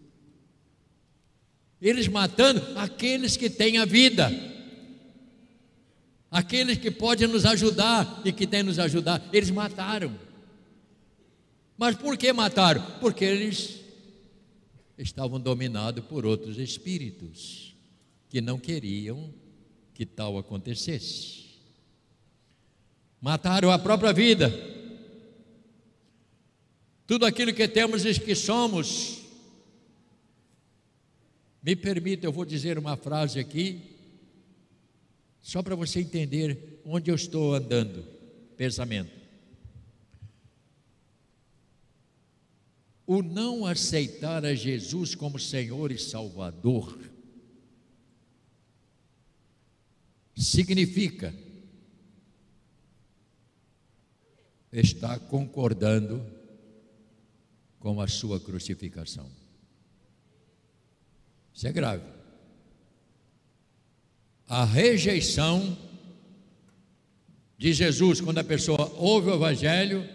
Eles 1.81 2.07
matando 2.07 2.61
aqueles 2.77 3.37
que 3.37 3.49
têm 3.49 3.77
a 3.77 3.85
vida, 3.85 4.29
aqueles 6.29 6.77
que 6.77 6.91
podem 6.91 7.27
nos 7.27 7.45
ajudar 7.45 8.21
e 8.25 8.31
que 8.33 8.45
têm 8.45 8.63
nos 8.63 8.79
ajudar. 8.79 9.27
Eles 9.31 9.49
mataram. 9.49 10.13
Mas 11.77 11.95
por 11.95 12.17
que 12.17 12.33
mataram? 12.33 12.85
Porque 12.99 13.23
eles 13.23 13.79
estavam 14.97 15.39
dominados 15.39 16.03
por 16.03 16.25
outros 16.25 16.57
espíritos 16.57 17.73
que 18.27 18.41
não 18.41 18.59
queriam 18.59 19.33
que 19.93 20.05
tal 20.05 20.37
acontecesse. 20.37 21.39
Mataram 23.21 23.71
a 23.71 23.79
própria 23.79 24.13
vida. 24.13 24.53
Tudo 27.07 27.25
aquilo 27.25 27.53
que 27.53 27.67
temos 27.67 28.05
e 28.05 28.19
que 28.19 28.35
somos. 28.35 29.18
Me 31.61 31.75
permita, 31.75 32.25
eu 32.25 32.31
vou 32.31 32.45
dizer 32.45 32.77
uma 32.77 32.95
frase 32.95 33.39
aqui, 33.39 33.81
só 35.41 35.61
para 35.61 35.75
você 35.75 35.99
entender 35.99 36.81
onde 36.85 37.11
eu 37.11 37.15
estou 37.15 37.53
andando. 37.53 38.03
Pensamento. 38.55 39.11
O 43.05 43.21
não 43.23 43.65
aceitar 43.65 44.45
a 44.45 44.53
Jesus 44.53 45.15
como 45.15 45.39
Senhor 45.39 45.91
e 45.91 45.97
Salvador 45.97 46.97
significa 50.35 51.33
estar 54.71 55.19
concordando 55.21 56.23
com 57.79 57.99
a 57.99 58.07
sua 58.07 58.39
crucificação. 58.39 59.29
Isso 61.59 61.67
é 61.67 61.73
grave. 61.73 62.03
A 64.47 64.63
rejeição 64.63 65.77
de 67.57 67.73
Jesus, 67.73 68.21
quando 68.21 68.37
a 68.37 68.45
pessoa 68.45 68.89
ouve 68.95 69.29
o 69.29 69.33
Evangelho, 69.35 70.07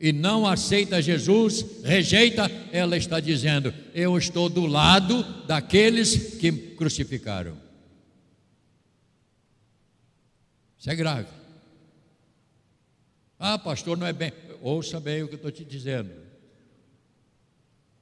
e 0.00 0.14
não 0.14 0.46
aceita 0.46 1.02
Jesus, 1.02 1.62
rejeita, 1.84 2.50
ela 2.72 2.96
está 2.96 3.20
dizendo: 3.20 3.74
Eu 3.92 4.16
estou 4.16 4.48
do 4.48 4.64
lado 4.64 5.22
daqueles 5.44 6.38
que 6.38 6.50
crucificaram. 6.50 7.60
Isso 10.78 10.88
é 10.88 10.94
grave. 10.94 11.28
Ah, 13.38 13.58
pastor, 13.58 13.98
não 13.98 14.06
é 14.06 14.12
bem. 14.14 14.32
Ouça 14.62 14.98
bem 14.98 15.22
o 15.22 15.28
que 15.28 15.34
eu 15.34 15.36
estou 15.36 15.52
te 15.52 15.66
dizendo. 15.66 16.25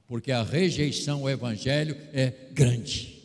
Porque 0.06 0.30
a 0.30 0.42
rejeição 0.42 1.20
ao 1.20 1.30
Evangelho 1.30 1.96
é 2.12 2.32
grande. 2.52 3.22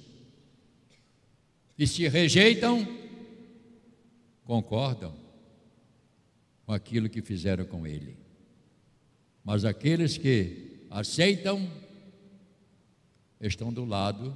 E 1.77 1.87
se 1.87 2.07
rejeitam, 2.07 2.87
concordam 4.43 5.15
com 6.65 6.73
aquilo 6.73 7.09
que 7.09 7.21
fizeram 7.21 7.65
com 7.65 7.85
ele. 7.85 8.17
Mas 9.43 9.65
aqueles 9.65 10.17
que 10.17 10.85
aceitam 10.89 11.69
estão 13.39 13.71
do 13.71 13.85
lado 13.85 14.35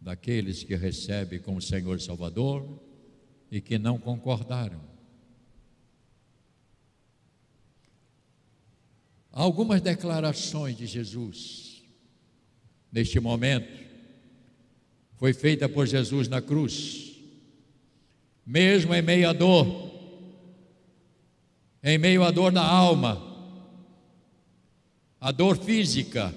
daqueles 0.00 0.62
que 0.62 0.76
recebem 0.76 1.40
como 1.40 1.60
Senhor 1.60 2.00
Salvador 2.00 2.64
e 3.50 3.60
que 3.60 3.78
não 3.78 3.98
concordaram. 3.98 4.80
Algumas 9.36 9.82
declarações 9.82 10.78
de 10.78 10.86
Jesus 10.86 11.82
neste 12.90 13.20
momento 13.20 13.68
foi 15.18 15.34
feita 15.34 15.68
por 15.68 15.86
Jesus 15.86 16.26
na 16.26 16.40
cruz, 16.40 17.20
mesmo 18.46 18.94
em 18.94 19.02
meio 19.02 19.28
à 19.28 19.34
dor, 19.34 19.92
em 21.84 21.98
meio 21.98 22.24
à 22.24 22.30
dor 22.30 22.50
na 22.50 22.64
alma, 22.64 23.22
a 25.20 25.30
dor 25.30 25.58
física, 25.58 26.34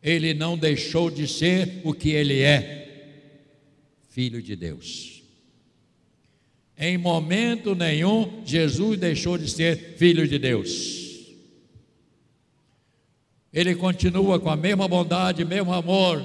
ele 0.00 0.34
não 0.34 0.56
deixou 0.56 1.10
de 1.10 1.26
ser 1.26 1.80
o 1.82 1.92
que 1.92 2.10
ele 2.10 2.42
é, 2.42 3.26
filho 4.08 4.40
de 4.40 4.54
Deus. 4.54 5.20
Em 6.78 6.96
momento 6.96 7.74
nenhum, 7.74 8.44
Jesus 8.46 9.00
deixou 9.00 9.36
de 9.36 9.50
ser 9.50 9.96
filho 9.96 10.28
de 10.28 10.38
Deus. 10.38 11.03
Ele 13.54 13.76
continua 13.76 14.40
com 14.40 14.50
a 14.50 14.56
mesma 14.56 14.88
bondade, 14.88 15.44
mesmo 15.44 15.72
amor, 15.72 16.20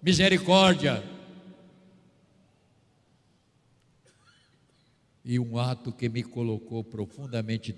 misericórdia, 0.00 1.02
e 5.24 5.36
um 5.36 5.58
ato 5.58 5.90
que 5.90 6.08
me 6.08 6.22
colocou 6.22 6.84
profundamente 6.84 7.74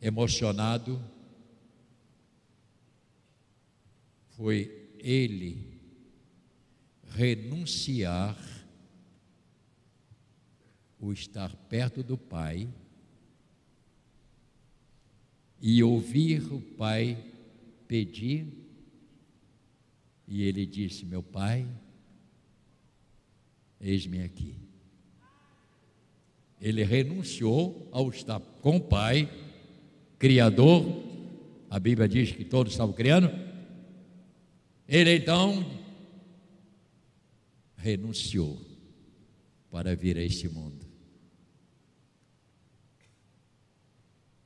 emocionado 0.00 1.02
foi 4.36 4.88
ele 5.00 5.80
renunciar 7.08 8.38
o 11.00 11.12
estar 11.12 11.52
perto 11.68 12.04
do 12.04 12.16
Pai 12.16 12.68
e 15.60 15.82
ouvir 15.82 16.52
o 16.52 16.60
Pai 16.60 17.32
pedir, 17.86 18.46
e 20.26 20.42
ele 20.42 20.66
disse: 20.66 21.04
Meu 21.04 21.22
Pai, 21.22 21.66
eis-me 23.80 24.22
aqui 24.22 24.66
ele 26.60 26.82
renunciou 26.82 27.88
ao 27.92 28.08
estar 28.08 28.40
com 28.40 28.76
o 28.76 28.80
Pai, 28.80 29.30
Criador, 30.18 31.04
a 31.68 31.78
Bíblia 31.78 32.08
diz 32.08 32.32
que 32.32 32.44
todos 32.44 32.72
estavam 32.72 32.94
criando. 32.94 33.30
Ele 34.88 35.16
então 35.16 35.64
renunciou 37.76 38.58
para 39.70 39.94
vir 39.94 40.16
a 40.16 40.22
este 40.22 40.48
mundo. 40.48 40.86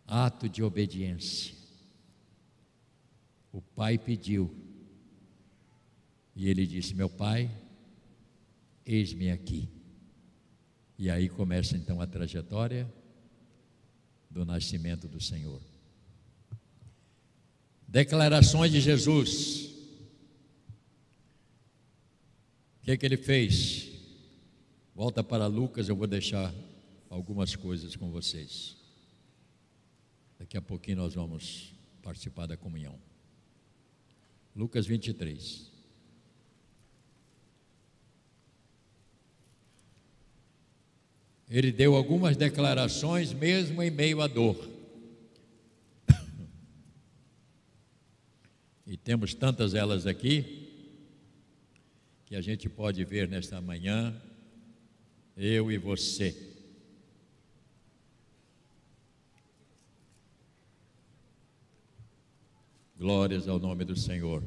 Ato 0.07 0.48
de 0.48 0.62
obediência. 0.62 1.60
O 3.53 3.61
pai 3.61 3.99
pediu, 3.99 4.55
e 6.35 6.49
ele 6.49 6.67
disse: 6.67 6.95
Meu 6.95 7.09
pai, 7.09 7.51
eis-me 8.87 9.31
aqui. 9.31 9.69
E 10.99 11.11
aí 11.11 11.29
começa 11.29 11.77
então 11.77 12.01
a 12.01 12.07
trajetória 12.07 12.93
do 14.31 14.45
nascimento 14.45 15.09
do 15.09 15.21
Senhor. 15.21 15.61
Declarações 17.89 18.71
de 18.71 18.81
Jesus. 18.81 19.71
O 22.81 22.85
que, 22.85 22.93
é 22.93 22.97
que 22.97 23.05
ele 23.05 23.17
fez? 23.17 23.91
Volta 24.95 25.25
para 25.25 25.47
Lucas, 25.47 25.89
eu 25.89 25.97
vou 25.97 26.07
deixar 26.07 26.55
algumas 27.09 27.57
coisas 27.57 27.97
com 27.97 28.11
vocês. 28.11 28.77
Daqui 30.39 30.57
a 30.57 30.63
pouquinho 30.63 30.99
nós 30.99 31.15
vamos 31.15 31.73
participar 32.03 32.47
da 32.47 32.57
comunhão. 32.57 33.10
Lucas 34.55 34.87
23. 34.87 35.71
ele 41.51 41.73
deu 41.73 41.97
algumas 41.97 42.37
declarações, 42.37 43.33
mesmo 43.33 43.83
em 43.83 43.91
meio 43.91 44.21
à 44.21 44.29
dor. 44.29 44.71
E 48.87 48.97
temos 48.97 49.35
tantas 49.35 49.75
elas 49.75 50.07
aqui, 50.07 50.69
que 52.25 52.37
a 52.37 52.41
gente 52.41 52.69
pode 52.69 53.05
ver 53.05 53.29
nesta 53.29 53.61
manhã, 53.61 54.15
eu 55.37 55.73
e 55.73 55.77
você. 55.77 56.50
Glórias 63.01 63.49
ao 63.49 63.59
nome 63.59 63.83
do 63.83 63.97
Senhor. 63.97 64.45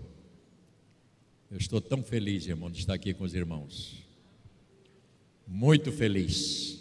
Eu 1.50 1.58
estou 1.58 1.82
tão 1.82 2.04
feliz, 2.04 2.46
irmão, 2.46 2.70
de 2.70 2.78
estar 2.78 2.94
aqui 2.94 3.12
com 3.12 3.24
os 3.24 3.34
irmãos. 3.34 4.06
Muito 5.48 5.92
feliz. 5.92 6.80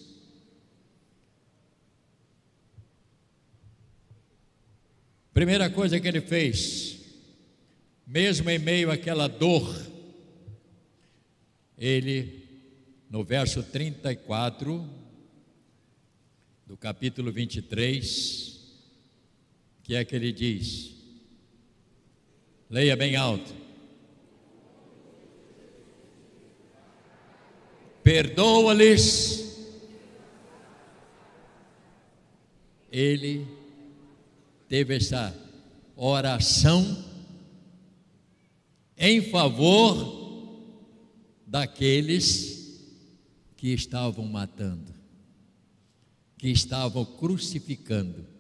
Primeira 5.33 5.71
coisa 5.71 5.99
que 5.99 6.07
ele 6.07 6.21
fez, 6.21 6.99
mesmo 8.07 8.51
em 8.51 8.59
meio 8.59 8.91
àquela 8.91 9.27
dor, 9.27 9.75
ele, 11.79 12.51
no 13.09 13.25
verso 13.25 13.63
34, 13.63 14.87
do 16.67 16.77
capítulo 16.77 17.33
23, 17.33 18.61
que 19.83 19.95
é 19.95 20.05
que 20.05 20.15
ele 20.15 20.33
diz. 20.33 21.02
Leia 22.73 22.97
bem 22.97 23.17
alto. 23.17 23.55
Perdoa-lhes. 28.03 29.43
Ele 32.91 33.47
teve 34.71 34.97
essa 34.97 35.37
oração 35.95 37.05
em 38.97 39.21
favor 39.21 40.71
daqueles 41.47 42.81
que 43.55 43.69
estavam 43.75 44.25
matando, 44.25 44.95
que 46.39 46.49
estavam 46.49 47.05
crucificando. 47.05 48.32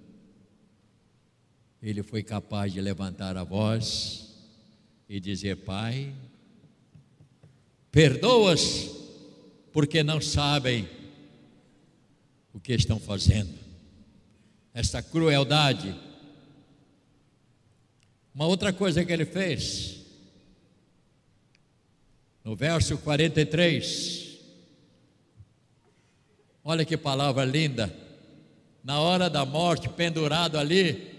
Ele 1.82 2.04
foi 2.04 2.22
capaz 2.22 2.72
de 2.72 2.80
levantar 2.80 3.36
a 3.36 3.42
voz 3.42 4.28
e 5.08 5.18
dizer: 5.18 5.56
Pai, 5.56 6.14
perdoa-os, 7.90 8.88
porque 9.72 10.04
não 10.04 10.20
sabem 10.20 10.88
o 12.52 12.60
que 12.60 12.72
estão 12.72 13.00
fazendo. 13.00 13.52
Essa 14.72 15.02
crueldade. 15.02 15.94
Uma 18.32 18.46
outra 18.46 18.72
coisa 18.72 19.04
que 19.04 19.12
ele 19.12 19.26
fez, 19.26 19.98
no 22.44 22.54
verso 22.54 22.96
43. 22.98 24.38
Olha 26.64 26.84
que 26.84 26.96
palavra 26.96 27.44
linda. 27.44 27.92
Na 28.84 29.00
hora 29.00 29.28
da 29.28 29.44
morte, 29.44 29.88
pendurado 29.88 30.56
ali, 30.56 31.11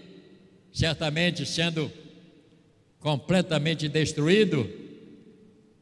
certamente 0.74 1.46
sendo 1.46 1.90
completamente 2.98 3.88
destruído. 3.88 4.68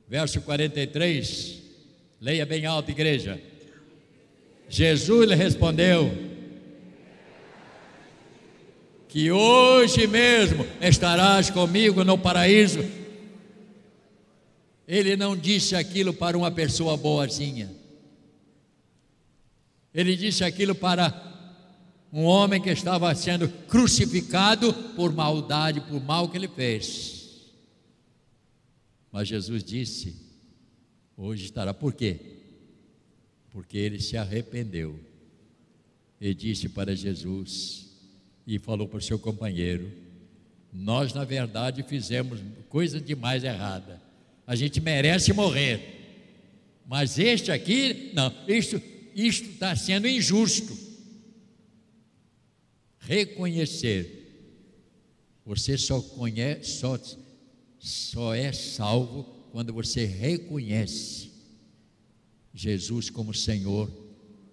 Verso 0.07 0.43
43. 0.43 1.63
Leia 2.21 2.45
bem 2.45 2.67
alto, 2.67 2.91
igreja. 2.91 3.41
Jesus 4.69 5.29
lhe 5.29 5.35
respondeu: 5.35 6.13
Que 9.09 9.33
hoje 9.33 10.07
mesmo 10.07 10.67
estarás 10.81 11.49
comigo 11.49 12.05
no 12.05 12.19
paraíso. 12.19 12.85
Ele 14.87 15.17
não 15.17 15.35
disse 15.35 15.75
aquilo 15.75 16.13
para 16.13 16.37
uma 16.37 16.51
pessoa 16.51 16.99
boazinha. 16.99 17.73
Ele 19.95 20.17
disse 20.17 20.45
aquilo 20.45 20.75
para 20.75 21.32
um 22.13 22.25
homem 22.25 22.61
que 22.61 22.71
estava 22.71 23.15
sendo 23.15 23.49
crucificado 23.49 24.73
por 24.95 25.13
maldade, 25.13 25.81
por 25.81 26.03
mal 26.03 26.29
que 26.29 26.37
ele 26.37 26.49
fez. 26.49 27.51
Mas 29.11 29.29
Jesus 29.29 29.65
disse: 29.65 30.15
Hoje 31.17 31.45
estará. 31.45 31.73
Por 31.73 31.95
quê? 31.95 32.19
Porque 33.51 33.79
ele 33.79 34.01
se 34.01 34.17
arrependeu. 34.17 34.99
E 36.21 36.35
disse 36.35 36.69
para 36.69 36.95
Jesus 36.95 37.91
e 38.47 38.59
falou 38.59 38.87
para 38.87 38.99
o 38.99 39.03
seu 39.03 39.19
companheiro: 39.19 39.91
Nós, 40.73 41.13
na 41.15 41.25
verdade, 41.25 41.83
fizemos 41.83 42.41
coisa 42.69 43.01
demais 43.01 43.43
errada 43.43 44.03
a 44.47 44.55
gente 44.55 44.81
merece 44.81 45.33
morrer. 45.33 45.81
Mas 46.87 47.19
este 47.19 47.51
aqui, 47.51 48.11
não, 48.13 48.33
isto 48.47 48.81
está 49.15 49.75
sendo 49.77 50.09
injusto. 50.09 50.77
Reconhecer. 53.03 54.21
Você 55.45 55.77
só 55.77 56.01
conhece, 56.01 56.79
só, 56.79 56.99
só 57.79 58.35
é 58.35 58.53
salvo 58.53 59.25
quando 59.51 59.73
você 59.73 60.05
reconhece 60.05 61.33
Jesus 62.55 63.11
como 63.11 63.35
Senhor 63.35 63.91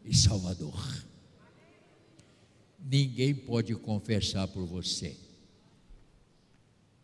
e 0.04 0.16
Salvador. 0.16 1.06
Ninguém 2.80 3.36
pode 3.36 3.76
confessar 3.76 4.48
por 4.48 4.66
você. 4.66 5.16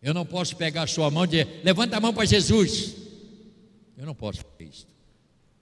Eu 0.01 0.13
não 0.13 0.25
posso 0.25 0.55
pegar 0.55 0.87
sua 0.87 1.11
mão 1.11 1.25
e 1.25 1.27
dizer, 1.27 1.61
levanta 1.63 1.97
a 1.97 1.99
mão 1.99 2.13
para 2.13 2.25
Jesus. 2.25 2.95
Eu 3.97 4.05
não 4.05 4.15
posso 4.15 4.39
fazer 4.39 4.69
isso. 4.69 4.87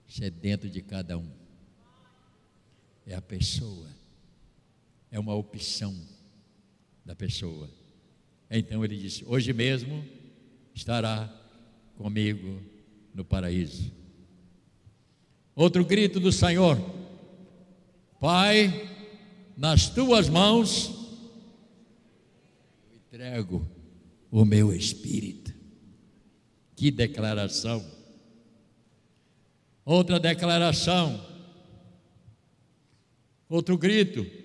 Isso 0.08 0.24
é 0.24 0.30
dentro 0.30 0.68
de 0.68 0.80
cada 0.80 1.18
um. 1.18 1.28
É 3.06 3.14
a 3.14 3.22
pessoa. 3.22 3.86
É 5.14 5.20
uma 5.20 5.32
opção 5.32 5.94
da 7.04 7.14
pessoa. 7.14 7.70
Então 8.50 8.84
ele 8.84 8.96
disse: 8.96 9.24
Hoje 9.24 9.52
mesmo 9.52 10.04
estará 10.74 11.32
comigo 11.94 12.60
no 13.14 13.24
paraíso. 13.24 13.92
Outro 15.54 15.84
grito 15.84 16.18
do 16.18 16.32
Senhor: 16.32 16.76
Pai, 18.18 18.90
nas 19.56 19.88
tuas 19.88 20.28
mãos 20.28 20.88
eu 22.90 22.96
entrego 22.96 23.64
o 24.32 24.44
meu 24.44 24.74
espírito. 24.74 25.54
Que 26.74 26.90
declaração! 26.90 27.88
Outra 29.84 30.18
declaração, 30.18 31.24
outro 33.48 33.78
grito: 33.78 34.42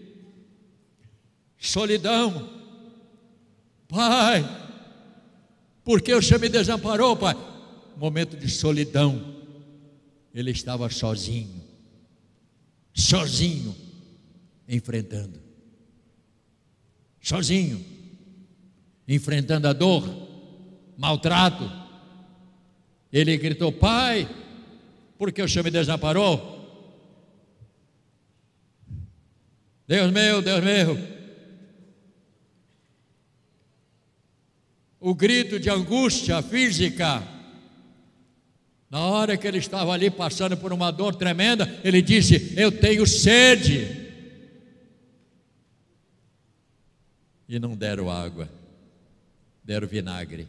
solidão. 1.60 2.50
Pai, 3.88 4.44
porque 5.84 6.14
o 6.14 6.22
Senhor 6.22 6.40
me 6.40 6.50
desamparou, 6.50 7.16
Pai? 7.18 7.36
Momento 7.98 8.38
de 8.38 8.50
solidão. 8.50 9.38
Ele 10.34 10.52
estava 10.52 10.90
sozinho, 10.90 11.62
sozinho, 12.94 13.76
enfrentando, 14.68 15.40
sozinho 17.20 18.00
enfrentando 19.10 19.68
a 19.68 19.74
dor, 19.74 20.08
maltrato. 20.96 21.70
Ele 23.12 23.36
gritou: 23.38 23.72
Pai, 23.72 24.30
por 25.18 25.32
que 25.32 25.42
o 25.42 25.50
Senhor 25.50 25.64
me 25.64 25.72
desamparou? 25.72 26.58
Deus 29.88 30.12
meu, 30.12 30.42
Deus 30.44 30.64
meu. 30.64 31.19
O 35.00 35.16
grito 35.16 35.60
de 35.60 35.70
angústia 35.70 36.42
física. 36.42 37.24
Na 38.90 39.02
hora 39.02 39.38
que 39.38 39.48
ele 39.48 39.60
estava 39.60 39.94
ali 39.94 40.10
passando 40.10 40.58
por 40.58 40.74
uma 40.74 40.92
dor 40.92 41.16
tremenda, 41.16 41.80
ele 41.84 42.02
disse: 42.02 42.54
Eu 42.58 42.72
tenho 42.72 43.06
sede. 43.08 44.10
E 47.48 47.60
não 47.60 47.76
deram 47.76 48.10
água 48.10 48.60
deram 49.70 49.88
vinagre. 49.88 50.48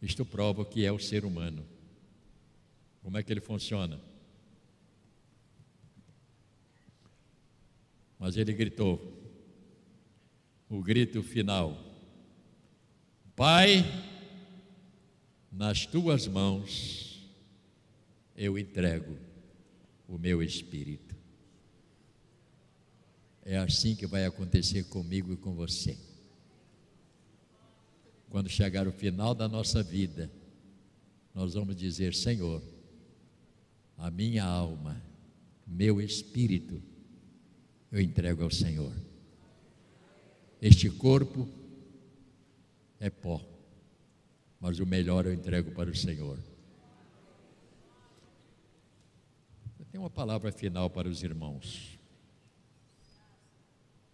Isto 0.00 0.24
prova 0.24 0.64
que 0.64 0.86
é 0.86 0.90
o 0.90 0.98
ser 0.98 1.22
humano. 1.22 1.66
Como 3.02 3.18
é 3.18 3.22
que 3.22 3.30
ele 3.30 3.42
funciona? 3.42 4.00
Mas 8.18 8.38
ele 8.38 8.54
gritou, 8.54 8.98
o 10.70 10.80
grito 10.82 11.22
final: 11.22 11.78
Pai, 13.36 13.84
nas 15.52 15.86
tuas 15.86 16.26
mãos 16.26 17.22
eu 18.34 18.58
entrego 18.58 19.16
o 20.08 20.18
meu 20.18 20.42
espírito. 20.42 21.14
É 23.44 23.56
assim 23.58 23.94
que 23.94 24.06
vai 24.06 24.24
acontecer 24.24 24.84
comigo 24.84 25.32
e 25.32 25.36
com 25.36 25.54
você 25.54 25.96
quando 28.36 28.50
chegar 28.50 28.86
o 28.86 28.92
final 28.92 29.34
da 29.34 29.48
nossa 29.48 29.82
vida, 29.82 30.30
nós 31.34 31.54
vamos 31.54 31.74
dizer: 31.74 32.14
Senhor, 32.14 32.62
a 33.96 34.10
minha 34.10 34.44
alma, 34.44 35.02
meu 35.66 36.00
espírito, 36.00 36.82
eu 37.90 37.98
entrego 37.98 38.42
ao 38.42 38.50
Senhor. 38.50 38.92
Este 40.60 40.90
corpo 40.90 41.48
é 42.98 43.10
pó, 43.10 43.40
mas 44.60 44.78
o 44.80 44.86
melhor 44.86 45.26
eu 45.26 45.32
entrego 45.32 45.70
para 45.72 45.90
o 45.90 45.94
Senhor. 45.94 46.38
Tem 49.96 50.00
uma 50.02 50.10
palavra 50.10 50.52
final 50.52 50.90
para 50.90 51.08
os 51.08 51.22
irmãos. 51.22 51.98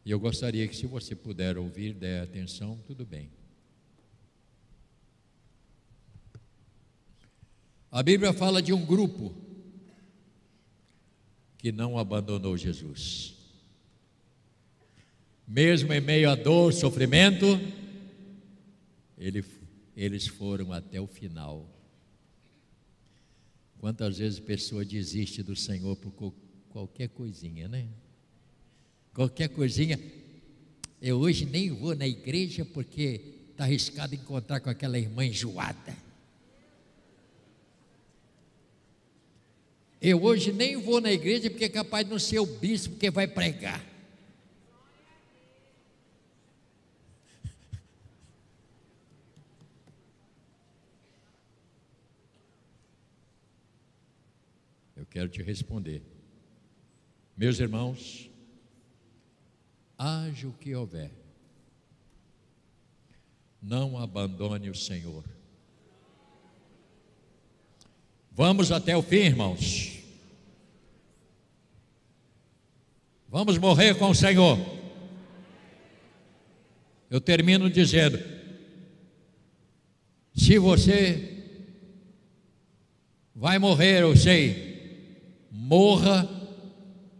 E 0.05 0.13
eu 0.13 0.21
gostaria 0.21 0.69
que, 0.69 0.77
se 0.77 0.87
você 0.87 1.13
puder 1.17 1.59
ouvir, 1.59 1.93
der 1.93 2.23
atenção, 2.23 2.79
tudo 2.87 3.05
bem. 3.05 3.31
A 7.91 8.01
Bíblia 8.01 8.33
fala 8.33 8.63
de 8.63 8.73
um 8.73 8.87
grupo 8.87 9.35
que 11.59 11.73
não 11.73 11.99
abandonou 11.99 12.57
Jesus. 12.57 13.35
Mesmo 15.47 15.93
em 15.93 16.01
meio 16.01 16.31
a 16.31 16.37
dor, 16.37 16.73
sofrimento, 16.73 17.59
ele, 19.23 19.45
eles 19.97 20.27
foram 20.27 20.73
até 20.73 21.01
o 21.01 21.07
final. 21.07 21.69
Quantas 23.79 24.19
vezes 24.19 24.39
a 24.39 24.43
pessoa 24.43 24.85
desiste 24.85 25.43
do 25.43 25.55
Senhor 25.55 25.97
por 25.97 26.35
qualquer 26.69 27.09
coisinha, 27.09 27.69
né? 27.69 27.89
Qualquer 29.15 29.49
coisinha. 29.49 29.99
Eu 31.01 31.19
hoje 31.19 31.45
nem 31.45 31.71
vou 31.71 31.95
na 31.95 32.07
igreja 32.07 32.65
porque 32.65 33.21
está 33.51 33.65
arriscado 33.65 34.15
encontrar 34.15 34.61
com 34.61 34.71
aquela 34.71 34.99
irmã 34.99 35.25
enjoada. 35.25 35.97
Eu 40.01 40.21
hoje 40.25 40.53
nem 40.53 40.77
vou 40.77 41.01
na 41.01 41.13
igreja 41.13 41.49
porque 41.49 41.67
é 41.67 41.69
capaz 41.69 42.05
de 42.05 42.11
não 42.11 42.19
ser 42.19 42.41
o 42.41 42.47
bispo 42.47 42.97
que 42.97 43.09
vai 43.09 43.29
pregar. 43.29 43.93
Eu 55.02 55.02
quero 55.13 55.29
te 55.29 55.43
responder. 55.43 56.03
Meus 57.37 57.61
irmãos, 57.61 58.31
haja 59.99 60.49
o 60.49 60.55
que 60.55 60.75
houver, 60.75 61.11
não 63.61 63.99
abandone 63.99 64.71
o 64.71 64.75
Senhor. 64.75 65.23
Vamos 68.31 68.73
até 68.73 68.97
o 68.97 69.03
fim, 69.03 69.17
irmãos. 69.17 69.99
Vamos 73.29 73.59
morrer 73.59 73.95
com 73.99 74.09
o 74.09 74.15
Senhor. 74.15 74.59
Eu 77.11 77.21
termino 77.21 77.69
dizendo: 77.69 78.19
se 80.35 80.59
você 80.59 81.45
vai 83.35 83.59
morrer, 83.59 84.01
eu 84.01 84.17
sei, 84.17 84.72
morra 85.73 86.29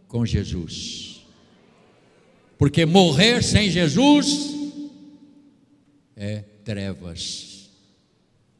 com 0.07 0.23
Jesus. 0.23 1.25
Porque 2.55 2.85
morrer 2.85 3.41
sem 3.41 3.67
Jesus 3.67 4.53
é 6.15 6.41
trevas, 6.63 7.71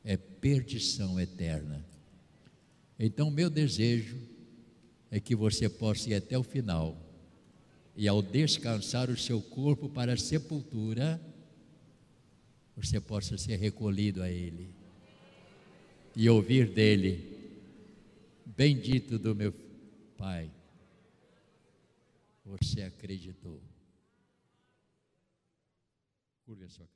é 0.03 0.17
perdição 0.17 1.19
eterna. 1.19 1.86
Então, 2.97 3.29
meu 3.29 3.51
desejo 3.51 4.17
é 5.12 5.19
que 5.19 5.36
você 5.36 5.69
possa 5.69 6.10
ir 6.10 6.15
até 6.15 6.36
o 6.39 6.43
final 6.43 6.97
e, 7.95 8.08
ao 8.08 8.19
descansar 8.19 9.12
o 9.12 9.17
seu 9.17 9.39
corpo 9.39 9.88
para 9.88 10.13
a 10.13 10.17
sepultura, 10.17 11.21
você 12.75 12.99
possa 12.99 13.38
ser 13.38 13.58
recolhido 13.58 14.23
a 14.23 14.29
Ele 14.32 14.69
e 16.15 16.27
ouvir 16.27 16.67
dele: 16.67 17.32
Bendito 18.58 19.19
do 19.19 19.36
meu 19.36 19.53
Pai, 20.23 20.49
você 22.45 22.83
acreditou. 22.83 23.62
Curva 26.45 26.63
a 26.63 26.69
sua 26.69 26.88
cabeça. 26.88 26.92